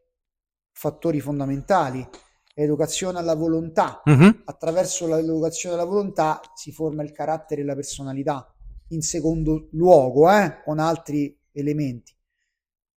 fattori 0.70 1.18
fondamentali. 1.18 2.08
Educazione 2.54 3.18
alla 3.18 3.34
volontà. 3.34 4.00
Mm-hmm. 4.08 4.30
Attraverso 4.44 5.08
l'educazione 5.08 5.74
alla 5.74 5.84
volontà 5.84 6.40
si 6.54 6.70
forma 6.70 7.02
il 7.02 7.10
carattere 7.10 7.62
e 7.62 7.64
la 7.64 7.74
personalità 7.74 8.54
in 8.90 9.02
secondo 9.02 9.70
luogo, 9.72 10.30
eh, 10.30 10.62
con 10.62 10.78
altri 10.78 11.36
elementi. 11.50 12.16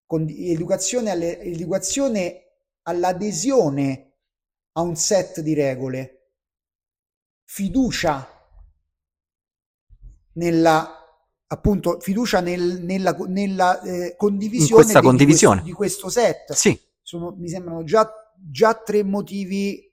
Con 0.05 0.27
educazione, 0.29 1.09
alle, 1.09 1.39
educazione 1.39 2.43
all'adesione 2.83 4.13
a 4.73 4.81
un 4.81 4.95
set 4.95 5.39
di 5.39 5.55
regole, 5.55 6.33
fiducia 7.45 8.29
nella 10.33 10.99
appunto 11.55 11.99
fiducia 11.99 12.39
nel, 12.41 12.81
nella, 12.81 13.15
nella 13.27 13.81
eh, 13.81 14.15
condivisione, 14.17 14.85
di, 14.85 14.99
condivisione. 15.01 15.61
Di, 15.63 15.71
questo, 15.71 16.07
di, 16.07 16.13
questo, 16.13 16.21
set. 16.21 16.53
Sì. 16.53 16.79
Sono, 17.01 17.35
mi 17.37 17.49
sembrano 17.49 17.83
già, 17.83 18.09
già 18.35 18.73
tre 18.75 19.03
motivi 19.03 19.91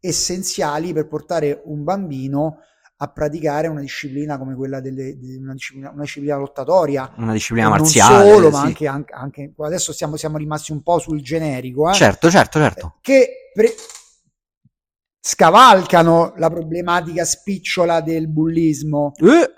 essenziali 0.00 0.92
per 0.92 1.08
portare 1.08 1.60
un 1.64 1.82
bambino 1.82 2.58
a 3.00 3.08
praticare 3.08 3.68
una 3.68 3.80
disciplina 3.80 4.38
come 4.38 4.54
quella 4.56 4.80
delle, 4.80 5.16
di 5.16 5.36
una, 5.36 5.52
disciplina, 5.52 5.90
una 5.90 6.02
disciplina 6.02 6.36
lottatoria. 6.36 7.12
Una 7.16 7.32
disciplina 7.32 7.68
marziale. 7.68 8.24
Non 8.24 8.34
solo, 8.34 8.46
sì. 8.46 8.52
ma 8.52 8.60
anche, 8.60 8.86
anche, 8.86 9.12
anche, 9.14 9.54
adesso 9.58 9.92
siamo, 9.92 10.16
siamo, 10.16 10.36
rimasti 10.36 10.72
un 10.72 10.82
po' 10.82 10.98
sul 10.98 11.22
generico. 11.22 11.88
Eh? 11.88 11.94
Certo, 11.94 12.28
certo, 12.28 12.58
certo. 12.58 12.96
Che 13.00 13.50
pre- 13.54 13.74
scavalcano 15.20 16.34
la 16.36 16.50
problematica 16.50 17.24
spicciola 17.24 18.00
del 18.00 18.28
bullismo. 18.28 19.12
Eh 19.16 19.52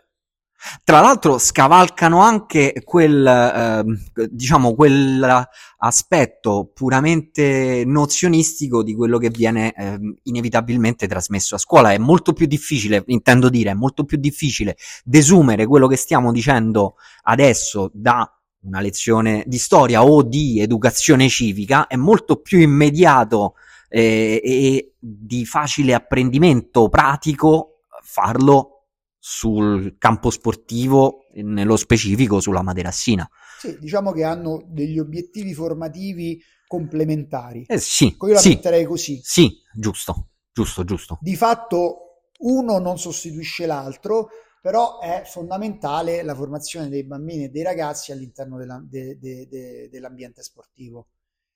tra 0.85 1.01
l'altro 1.01 1.39
scavalcano 1.39 2.21
anche 2.21 2.83
quel, 2.85 3.27
eh, 3.27 4.29
diciamo, 4.31 4.75
quell'aspetto 4.75 6.71
puramente 6.75 7.85
nozionistico 7.87 8.83
di 8.83 8.95
quello 8.95 9.19
che 9.19 9.31
viene 9.31 9.73
eh, 9.73 9.99
inevitabilmente 10.25 11.07
trasmesso 11.07 11.55
a 11.55 11.59
scuola. 11.59 11.93
È 11.93 11.99
molto 11.99 12.33
più 12.33 12.47
difficile, 12.47 13.03
intendo 13.07 13.49
dire, 13.49 13.71
è 13.71 13.75
molto 13.75 14.05
più 14.05 14.19
difficile 14.19 14.77
desumere 15.05 15.67
quello 15.67 15.87
che 15.87 15.97
stiamo 15.97 16.33
dicendo 16.33 16.97
adesso 17.23 17.91
da 17.95 18.31
una 18.63 18.81
lezione 18.81 19.45
di 19.47 19.59
storia 19.59 20.05
o 20.05 20.23
di 20.23 20.61
educazione 20.61 21.29
civica, 21.29 21.87
è 21.87 21.97
molto 21.97 22.37
più 22.37 22.59
immediato 22.59 23.55
eh, 23.89 24.41
e 24.45 24.95
di 24.99 25.47
facile 25.47 25.95
apprendimento 25.95 26.89
pratico 26.89 27.81
farlo 28.03 28.80
sul 29.23 29.97
campo 29.99 30.31
sportivo, 30.31 31.27
nello 31.35 31.77
specifico 31.77 32.41
sulla 32.41 32.63
materassina. 32.63 33.29
Sì, 33.59 33.79
diciamo 33.79 34.13
che 34.13 34.25
hanno 34.25 34.65
degli 34.67 34.99
obiettivi 34.99 35.53
formativi 35.53 36.43
complementari. 36.67 37.65
Eh 37.69 37.79
sì, 37.79 38.17
io 38.19 38.33
la 38.33 38.39
sì, 38.39 38.49
metterei 38.49 38.87
così. 38.87 39.21
Sì, 39.23 39.59
giusto, 39.75 40.31
giusto, 40.53 40.85
giusto. 40.85 41.19
Di 41.21 41.37
fatto 41.37 42.23
uno 42.39 42.79
non 42.79 42.99
sostituisce 42.99 43.67
l'altro, 43.67 44.31
però 44.63 44.99
è 44.99 45.23
fondamentale 45.27 46.23
la 46.23 46.35
formazione 46.35 46.89
dei 46.89 47.05
bambini 47.05 47.45
e 47.45 47.49
dei 47.51 47.63
ragazzi 47.63 48.13
all'interno 48.13 48.57
della, 48.57 48.83
de, 48.83 49.19
de, 49.19 49.47
de, 49.49 49.89
dell'ambiente 49.91 50.43
sportivo. 50.43 51.09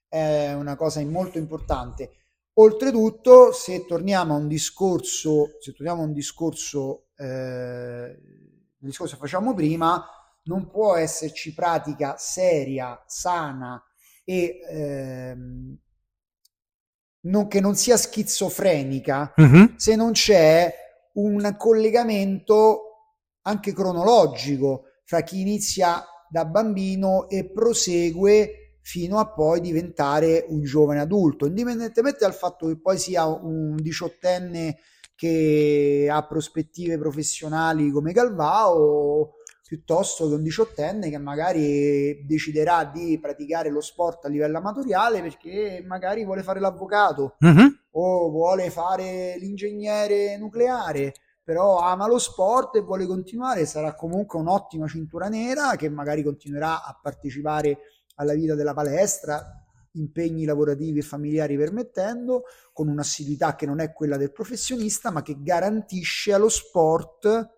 È 0.06 0.52
una 0.52 0.76
cosa 0.76 1.02
molto 1.04 1.38
importante. 1.38 2.23
Oltretutto, 2.56 3.52
se 3.52 3.84
torniamo 3.84 4.34
a 4.34 4.38
un 4.38 4.46
discorso, 4.46 5.56
se 5.60 5.72
torniamo 5.72 6.02
a 6.02 6.04
un 6.04 6.12
discorso, 6.12 7.06
eh, 7.16 8.16
discorso 8.78 9.14
che 9.14 9.20
facciamo 9.20 9.54
prima, 9.54 10.04
non 10.44 10.70
può 10.70 10.94
esserci 10.94 11.52
pratica 11.52 12.16
seria, 12.16 13.02
sana 13.06 13.82
e 14.24 14.60
ehm, 14.68 15.78
non, 17.22 17.48
che 17.48 17.60
non 17.60 17.74
sia 17.74 17.96
schizofrenica 17.96 19.34
mm-hmm. 19.40 19.76
se 19.76 19.96
non 19.96 20.12
c'è 20.12 20.72
un 21.14 21.54
collegamento 21.58 22.80
anche 23.42 23.72
cronologico 23.72 24.84
fra 25.04 25.22
chi 25.22 25.40
inizia 25.40 26.04
da 26.28 26.44
bambino 26.44 27.28
e 27.28 27.50
prosegue 27.50 28.63
fino 28.86 29.18
a 29.18 29.32
poi 29.32 29.62
diventare 29.62 30.44
un 30.48 30.62
giovane 30.62 31.00
adulto, 31.00 31.46
indipendentemente 31.46 32.18
dal 32.20 32.34
fatto 32.34 32.66
che 32.66 32.78
poi 32.78 32.98
sia 32.98 33.24
un 33.24 33.76
diciottenne 33.76 34.76
che 35.16 36.06
ha 36.10 36.26
prospettive 36.26 36.98
professionali 36.98 37.90
come 37.90 38.12
Galvao 38.12 39.36
piuttosto 39.66 40.28
che 40.28 40.34
un 40.34 40.42
diciottenne 40.42 41.08
che 41.08 41.16
magari 41.16 42.26
deciderà 42.26 42.84
di 42.84 43.18
praticare 43.18 43.70
lo 43.70 43.80
sport 43.80 44.26
a 44.26 44.28
livello 44.28 44.58
amatoriale 44.58 45.22
perché 45.22 45.82
magari 45.86 46.22
vuole 46.22 46.42
fare 46.42 46.60
l'avvocato 46.60 47.36
mm-hmm. 47.42 47.66
o 47.92 48.30
vuole 48.30 48.68
fare 48.68 49.36
l'ingegnere 49.38 50.36
nucleare 50.36 51.14
però 51.42 51.78
ama 51.78 52.06
lo 52.06 52.18
sport 52.18 52.76
e 52.76 52.80
vuole 52.80 53.06
continuare, 53.06 53.66
sarà 53.66 53.94
comunque 53.94 54.38
un'ottima 54.38 54.86
cintura 54.86 55.28
nera 55.28 55.76
che 55.76 55.90
magari 55.90 56.22
continuerà 56.22 56.84
a 56.84 56.98
partecipare 57.00 57.78
alla 58.14 58.34
vita 58.34 58.54
della 58.54 58.74
palestra, 58.74 59.64
impegni 59.92 60.44
lavorativi 60.44 60.98
e 60.98 61.02
familiari 61.02 61.56
permettendo, 61.56 62.44
con 62.72 62.88
un'assiduità 62.88 63.54
che 63.54 63.66
non 63.66 63.80
è 63.80 63.92
quella 63.92 64.16
del 64.16 64.32
professionista, 64.32 65.10
ma 65.10 65.22
che 65.22 65.36
garantisce 65.40 66.32
allo 66.32 66.48
sport 66.48 67.52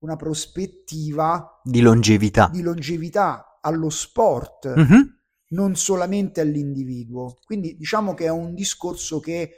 una 0.00 0.16
prospettiva 0.16 1.60
di 1.62 1.80
longevità, 1.80 2.48
di 2.52 2.62
longevità 2.62 3.58
allo 3.60 3.90
sport, 3.90 4.68
mm-hmm. 4.68 5.00
non 5.48 5.74
solamente 5.74 6.40
all'individuo. 6.40 7.36
Quindi 7.44 7.76
diciamo 7.76 8.14
che 8.14 8.26
è 8.26 8.30
un 8.30 8.54
discorso 8.54 9.18
che 9.20 9.56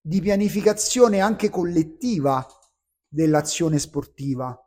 di 0.00 0.20
pianificazione 0.20 1.20
anche 1.20 1.48
collettiva 1.48 2.46
dell'azione 3.08 3.78
sportiva. 3.78 4.58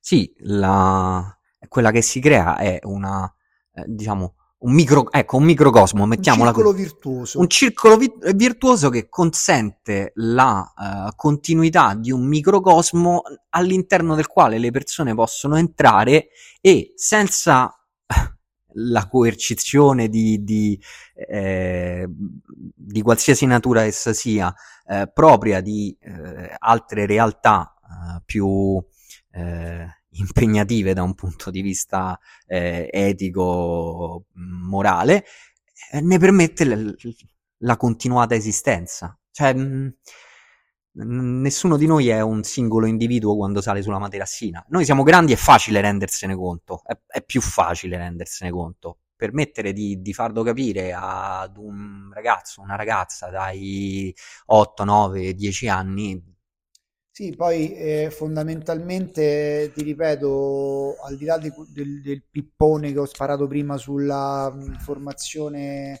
Sì, 0.00 0.32
la... 0.38 1.36
quella 1.68 1.90
che 1.90 2.02
si 2.02 2.20
crea 2.20 2.56
è 2.56 2.78
una, 2.84 3.30
eh, 3.76 3.84
diciamo, 3.86 4.34
un, 4.58 4.72
micro, 4.72 5.12
ecco, 5.12 5.36
un 5.36 5.44
microcosmo, 5.44 6.06
mettiamola 6.06 6.48
Un 6.48 6.54
circolo 6.54 6.72
virtuoso. 6.74 7.38
Un 7.38 7.48
circolo 7.48 7.96
vi- 7.98 8.12
virtuoso 8.34 8.88
che 8.88 9.08
consente 9.08 10.12
la 10.14 10.72
uh, 10.74 11.14
continuità 11.14 11.94
di 11.94 12.10
un 12.10 12.26
microcosmo 12.26 13.22
all'interno 13.50 14.14
del 14.14 14.26
quale 14.26 14.58
le 14.58 14.70
persone 14.70 15.14
possono 15.14 15.56
entrare 15.56 16.28
e 16.62 16.92
senza 16.96 17.70
la 18.78 19.08
coercizione 19.08 20.08
di, 20.08 20.42
di, 20.42 20.80
eh, 21.28 22.06
di, 22.08 23.02
qualsiasi 23.02 23.44
natura 23.44 23.84
essa 23.84 24.14
sia, 24.14 24.54
eh, 24.86 25.10
propria 25.12 25.60
di 25.60 25.94
eh, 26.00 26.54
altre 26.58 27.04
realtà 27.04 27.74
eh, 27.82 28.22
più 28.24 28.82
impegnative 30.18 30.94
da 30.94 31.02
un 31.02 31.14
punto 31.14 31.50
di 31.50 31.62
vista 31.62 32.18
eh, 32.46 32.88
etico, 32.92 34.26
morale, 34.34 35.24
ne 36.00 36.18
permette 36.18 36.64
l- 36.64 36.96
la 37.58 37.76
continuata 37.76 38.34
esistenza. 38.34 39.18
Cioè, 39.30 39.54
mh, 39.54 39.94
nessuno 41.04 41.76
di 41.76 41.86
noi 41.86 42.08
è 42.08 42.20
un 42.20 42.42
singolo 42.42 42.86
individuo 42.86 43.36
quando 43.36 43.60
sale 43.60 43.82
sulla 43.82 43.98
materassina. 43.98 44.64
Noi 44.68 44.84
siamo 44.84 45.02
grandi, 45.02 45.32
è 45.32 45.36
facile 45.36 45.80
rendersene 45.80 46.34
conto, 46.34 46.82
è, 46.84 46.96
è 47.06 47.22
più 47.22 47.40
facile 47.40 47.96
rendersene 47.96 48.50
conto. 48.50 48.98
Permettere 49.16 49.72
di, 49.72 50.00
di, 50.02 50.12
farlo 50.12 50.42
capire 50.42 50.92
ad 50.94 51.56
un 51.56 52.10
ragazzo, 52.12 52.60
una 52.60 52.76
ragazza 52.76 53.30
dai 53.30 54.14
8, 54.46 54.84
9, 54.84 55.34
10 55.34 55.68
anni. 55.68 56.34
Sì, 57.16 57.34
poi 57.34 57.72
eh, 57.72 58.10
fondamentalmente, 58.10 59.72
ti 59.74 59.82
ripeto, 59.82 60.96
al 61.02 61.16
di 61.16 61.24
là 61.24 61.38
di, 61.38 61.50
del, 61.72 62.02
del 62.02 62.22
pippone 62.30 62.92
che 62.92 62.98
ho 62.98 63.06
sparato 63.06 63.46
prima 63.46 63.78
sulla 63.78 64.52
mh, 64.54 64.80
formazione 64.80 65.98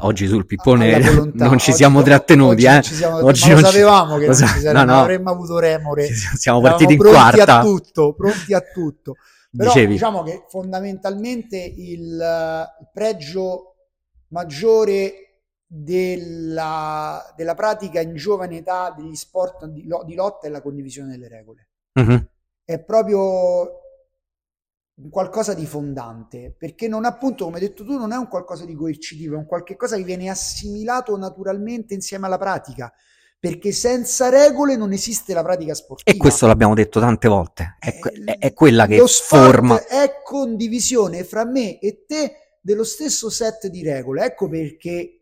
Oggi 0.00 0.26
sul 0.26 0.46
pippone 0.46 0.98
non 1.34 1.58
ci 1.58 1.70
siamo 1.74 1.98
oggi, 1.98 2.08
trattenuti, 2.08 2.64
oggi 2.64 2.78
eh. 2.78 2.82
Ci 2.82 2.94
siamo, 2.94 3.22
oggi 3.22 3.46
non 3.50 3.60
lo 3.60 3.66
sapevamo 3.66 4.14
ci... 4.14 4.20
che 4.20 4.26
non 4.26 4.34
ci 4.36 4.60
saremmo, 4.60 4.84
no, 4.84 4.84
no. 4.84 5.00
avremmo 5.00 5.30
avuto 5.30 5.58
remore. 5.58 6.08
Siamo 6.14 6.62
partiti 6.62 6.94
in 6.94 6.98
quarta. 6.98 7.58
a 7.58 7.62
tutto, 7.62 8.14
pronti 8.14 8.54
a 8.54 8.62
tutto. 8.62 9.16
Però 9.54 9.70
Dicevi. 9.70 9.92
diciamo 9.92 10.22
che 10.22 10.44
fondamentalmente 10.48 11.58
il, 11.58 11.98
il 11.98 12.88
pregio 12.90 13.74
maggiore 14.28 15.27
della, 15.70 17.32
della, 17.36 17.54
pratica 17.54 18.00
in 18.00 18.16
giovane 18.16 18.56
età 18.56 18.94
degli 18.96 19.14
sport 19.14 19.66
di, 19.66 19.86
di 20.06 20.14
lotta 20.14 20.46
è 20.46 20.50
la 20.50 20.62
condivisione 20.62 21.10
delle 21.10 21.28
regole. 21.28 21.68
Mm-hmm. 22.00 22.18
È 22.64 22.78
proprio 22.80 23.82
qualcosa 25.10 25.54
di 25.54 25.66
fondante, 25.66 26.54
perché 26.56 26.88
non 26.88 27.04
appunto, 27.04 27.44
come 27.44 27.58
hai 27.58 27.66
detto 27.66 27.84
tu, 27.84 27.98
non 27.98 28.12
è 28.12 28.16
un 28.16 28.28
qualcosa 28.28 28.64
di 28.64 28.74
coercitivo, 28.74 29.34
è 29.34 29.38
un 29.38 29.46
qualche 29.46 29.76
cosa 29.76 29.96
che 29.96 30.02
viene 30.02 30.30
assimilato 30.30 31.16
naturalmente 31.16 31.94
insieme 31.94 32.26
alla 32.26 32.38
pratica, 32.38 32.92
perché 33.38 33.70
senza 33.70 34.28
regole 34.30 34.74
non 34.74 34.92
esiste 34.92 35.34
la 35.34 35.42
pratica 35.42 35.74
sportiva. 35.74 36.16
E 36.16 36.18
questo 36.18 36.46
l'abbiamo 36.46 36.74
detto 36.74 36.98
tante 36.98 37.28
volte, 37.28 37.76
è, 37.78 37.88
eh, 37.88 38.24
è, 38.24 38.38
è 38.38 38.52
quella 38.54 38.86
che 38.86 39.00
forma... 39.06 39.86
È 39.86 40.20
condivisione 40.24 41.24
fra 41.24 41.44
me 41.44 41.78
e 41.78 42.04
te 42.06 42.32
dello 42.60 42.84
stesso 42.84 43.30
set 43.30 43.68
di 43.68 43.82
regole, 43.82 44.24
ecco 44.24 44.48
perché 44.48 45.17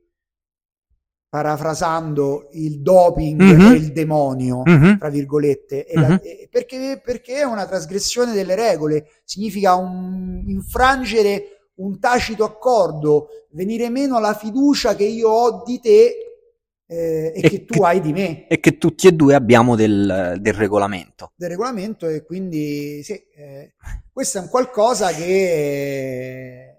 parafrasando 1.36 2.48
il 2.52 2.80
doping 2.80 3.42
mm-hmm. 3.42 3.72
e 3.72 3.76
il 3.76 3.92
demonio, 3.92 4.62
mm-hmm. 4.66 4.96
tra 4.96 5.10
virgolette, 5.10 5.86
mm-hmm. 5.86 6.08
la, 6.08 6.20
perché, 6.48 6.98
perché, 7.04 7.34
è 7.34 7.42
una 7.42 7.66
trasgressione 7.66 8.32
delle 8.32 8.54
regole, 8.54 9.06
significa 9.22 9.74
un, 9.74 10.44
infrangere 10.46 11.72
un 11.74 11.98
tacito 11.98 12.44
accordo, 12.44 13.28
venire 13.50 13.90
meno 13.90 14.16
alla 14.16 14.32
fiducia 14.32 14.94
che 14.94 15.04
io 15.04 15.28
ho 15.28 15.62
di 15.62 15.78
te 15.78 16.14
eh, 16.86 17.32
e, 17.36 17.40
e, 17.42 17.48
che 17.50 17.66
tu 17.66 17.74
che, 17.74 17.84
hai 17.84 18.00
di 18.00 18.14
me. 18.14 18.46
E 18.46 18.58
che 18.58 18.78
tutti 18.78 19.06
e 19.06 19.12
due 19.12 19.34
abbiamo 19.34 19.76
del, 19.76 20.38
del 20.40 20.54
regolamento. 20.54 21.32
Del 21.36 21.50
regolamento 21.50 22.08
e 22.08 22.24
quindi 22.24 23.02
sì, 23.02 23.12
eh, 23.12 23.74
questo 24.10 24.38
è 24.38 24.40
un 24.40 24.48
qualcosa 24.48 25.10
che 25.10 26.78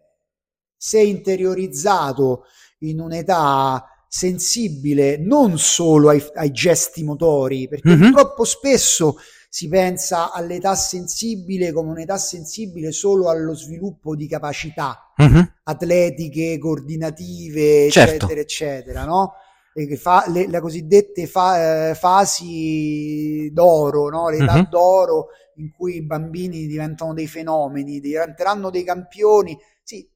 se 0.75 0.99
interiorizzato 0.99 2.45
in 2.79 2.99
un'età 2.99 3.85
sensibile 4.07 5.17
non 5.17 5.57
solo 5.57 6.09
ai, 6.09 6.23
ai 6.35 6.51
gesti 6.51 7.03
motori, 7.03 7.67
perché 7.67 7.89
mm-hmm. 7.89 8.11
troppo 8.11 8.43
spesso 8.43 9.17
si 9.49 9.67
pensa 9.69 10.31
all'età 10.31 10.75
sensibile 10.75 11.71
come 11.71 11.91
un'età 11.91 12.17
sensibile 12.17 12.91
solo 12.91 13.29
allo 13.29 13.55
sviluppo 13.55 14.15
di 14.15 14.27
capacità 14.27 15.13
mm-hmm. 15.21 15.41
atletiche, 15.63 16.57
coordinative, 16.57 17.89
certo. 17.89 18.15
eccetera, 18.15 18.41
eccetera, 18.41 19.05
no? 19.05 19.33
E 19.73 19.95
fa, 19.95 20.25
le, 20.27 20.47
le, 20.47 20.59
cosiddette 20.59 21.27
fa, 21.27 21.89
eh, 21.89 21.95
fasi 21.95 23.51
d'oro, 23.53 24.09
no? 24.09 24.29
l'età 24.29 24.55
mm-hmm. 24.55 24.69
d'oro 24.69 25.27
in 25.57 25.71
cui 25.71 25.97
i 25.97 26.03
bambini 26.03 26.65
diventano 26.65 27.13
dei 27.13 27.27
fenomeni, 27.27 27.99
diventeranno 27.99 28.71
dei 28.71 28.83
campioni. 28.83 29.57
Sì, 29.83 30.07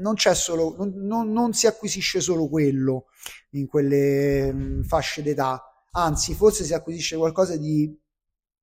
non 0.00 0.14
c'è 0.14 0.34
solo, 0.34 0.74
non, 0.78 0.92
non, 0.96 1.32
non 1.32 1.52
si 1.52 1.66
acquisisce 1.66 2.20
solo 2.20 2.48
quello 2.48 3.06
in 3.50 3.66
quelle 3.66 4.80
fasce 4.86 5.22
d'età, 5.22 5.62
anzi 5.92 6.34
forse 6.34 6.64
si 6.64 6.74
acquisisce 6.74 7.16
qualcosa 7.16 7.56
di 7.56 7.92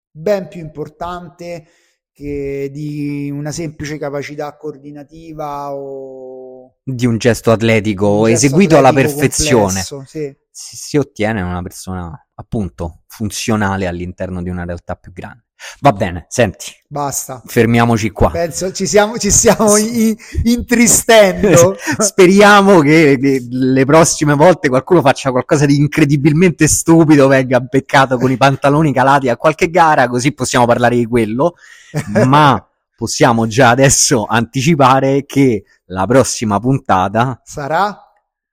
ben 0.09 0.47
più 0.47 0.61
importante 0.61 1.67
che 2.11 2.69
di 2.71 3.29
una 3.29 3.51
semplice 3.51 3.99
capacità 3.99 4.57
coordinativa 4.57 5.71
o 5.71 6.77
di 6.83 7.05
un 7.05 7.19
gesto 7.19 7.51
atletico 7.51 8.07
un 8.07 8.23
gesto 8.23 8.45
eseguito 8.45 8.75
atletico 8.75 8.77
alla 8.77 8.93
perfezione. 8.93 9.83
Complesso, 9.87 10.03
sì. 10.07 10.35
si, 10.49 10.75
si 10.75 10.97
ottiene 10.97 11.41
una 11.41 11.61
persona 11.61 12.27
appunto 12.33 13.03
funzionale 13.05 13.85
all'interno 13.85 14.41
di 14.41 14.49
una 14.49 14.65
realtà 14.65 14.95
più 14.95 15.11
grande. 15.11 15.46
Va 15.79 15.91
bene, 15.91 16.25
senti. 16.29 16.71
Basta. 16.87 17.41
Fermiamoci 17.45 18.11
qua. 18.11 18.29
Penso 18.29 18.71
ci, 18.71 18.85
siamo, 18.85 19.17
ci 19.17 19.31
stiamo 19.31 19.75
in, 19.77 20.15
intristendo. 20.43 21.75
Speriamo 21.99 22.79
che, 22.79 23.45
le 23.49 23.85
prossime 23.85 24.35
volte 24.35 24.69
qualcuno 24.69 25.01
faccia 25.01 25.31
qualcosa 25.31 25.65
di 25.65 25.77
incredibilmente 25.77 26.67
stupido, 26.67 27.27
venga 27.27 27.59
beccato 27.59 28.17
con 28.17 28.31
i 28.31 28.37
pantaloni 28.37 28.93
calati 28.93 29.29
a 29.29 29.37
qualche 29.37 29.69
gara, 29.69 30.07
così 30.07 30.33
possiamo 30.33 30.65
parlare 30.65 30.95
di 30.95 31.05
quello. 31.05 31.55
Ma 32.25 32.63
possiamo 32.95 33.47
già 33.47 33.69
adesso 33.69 34.25
anticipare 34.27 35.25
che 35.25 35.63
la 35.87 36.05
prossima 36.05 36.59
puntata 36.59 37.39
sarà 37.43 38.06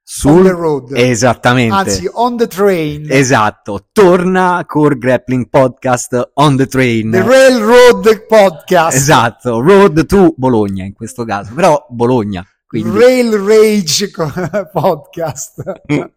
sul 0.06 0.30
on 0.32 0.42
the 0.42 0.50
road. 0.50 0.92
Esattamente. 0.92 1.74
Anzi, 1.74 2.10
on 2.12 2.36
the 2.36 2.46
train. 2.46 3.06
Esatto. 3.10 3.86
Torna 3.90 4.62
Core 4.66 4.96
Grappling 4.98 5.48
Podcast 5.48 6.30
on 6.34 6.56
the 6.56 6.66
train. 6.66 7.10
The 7.10 7.22
Railroad 7.22 8.26
Podcast. 8.26 8.94
Esatto. 8.94 9.60
Road 9.60 10.04
to 10.04 10.34
Bologna 10.36 10.84
in 10.84 10.92
questo 10.92 11.24
caso. 11.24 11.54
Però 11.54 11.86
Bologna. 11.88 12.46
Quindi... 12.66 12.98
Rail 12.98 13.32
Rage 13.38 14.10
Podcast. 14.70 15.62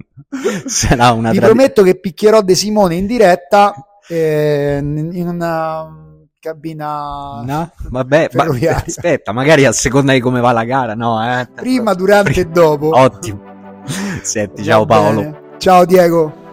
Sarà 0.66 1.12
una 1.12 1.32
Vi 1.32 1.40
prometto 1.40 1.82
che 1.82 1.98
picchierò 1.98 2.42
De 2.42 2.56
Simone 2.56 2.96
in 2.96 3.08
diretta 3.08 3.74
eh, 4.08 4.80
in 4.82 5.28
una 5.28 6.06
cabina 6.40 7.42
no, 7.44 7.72
vabbè, 7.90 8.30
ma, 8.34 8.46
aspetta 8.86 9.32
magari 9.32 9.66
a 9.66 9.72
seconda 9.72 10.14
di 10.14 10.20
come 10.20 10.40
va 10.40 10.52
la 10.52 10.64
gara 10.64 10.94
no 10.94 11.22
eh? 11.22 11.48
prima, 11.54 11.94
durante 11.94 12.42
e 12.42 12.46
dopo 12.46 12.96
ottimo 12.96 13.57
Senti, 14.22 14.64
ciao 14.64 14.86
Paolo. 14.86 15.56
Ciao 15.58 15.86
Diego. 15.86 16.46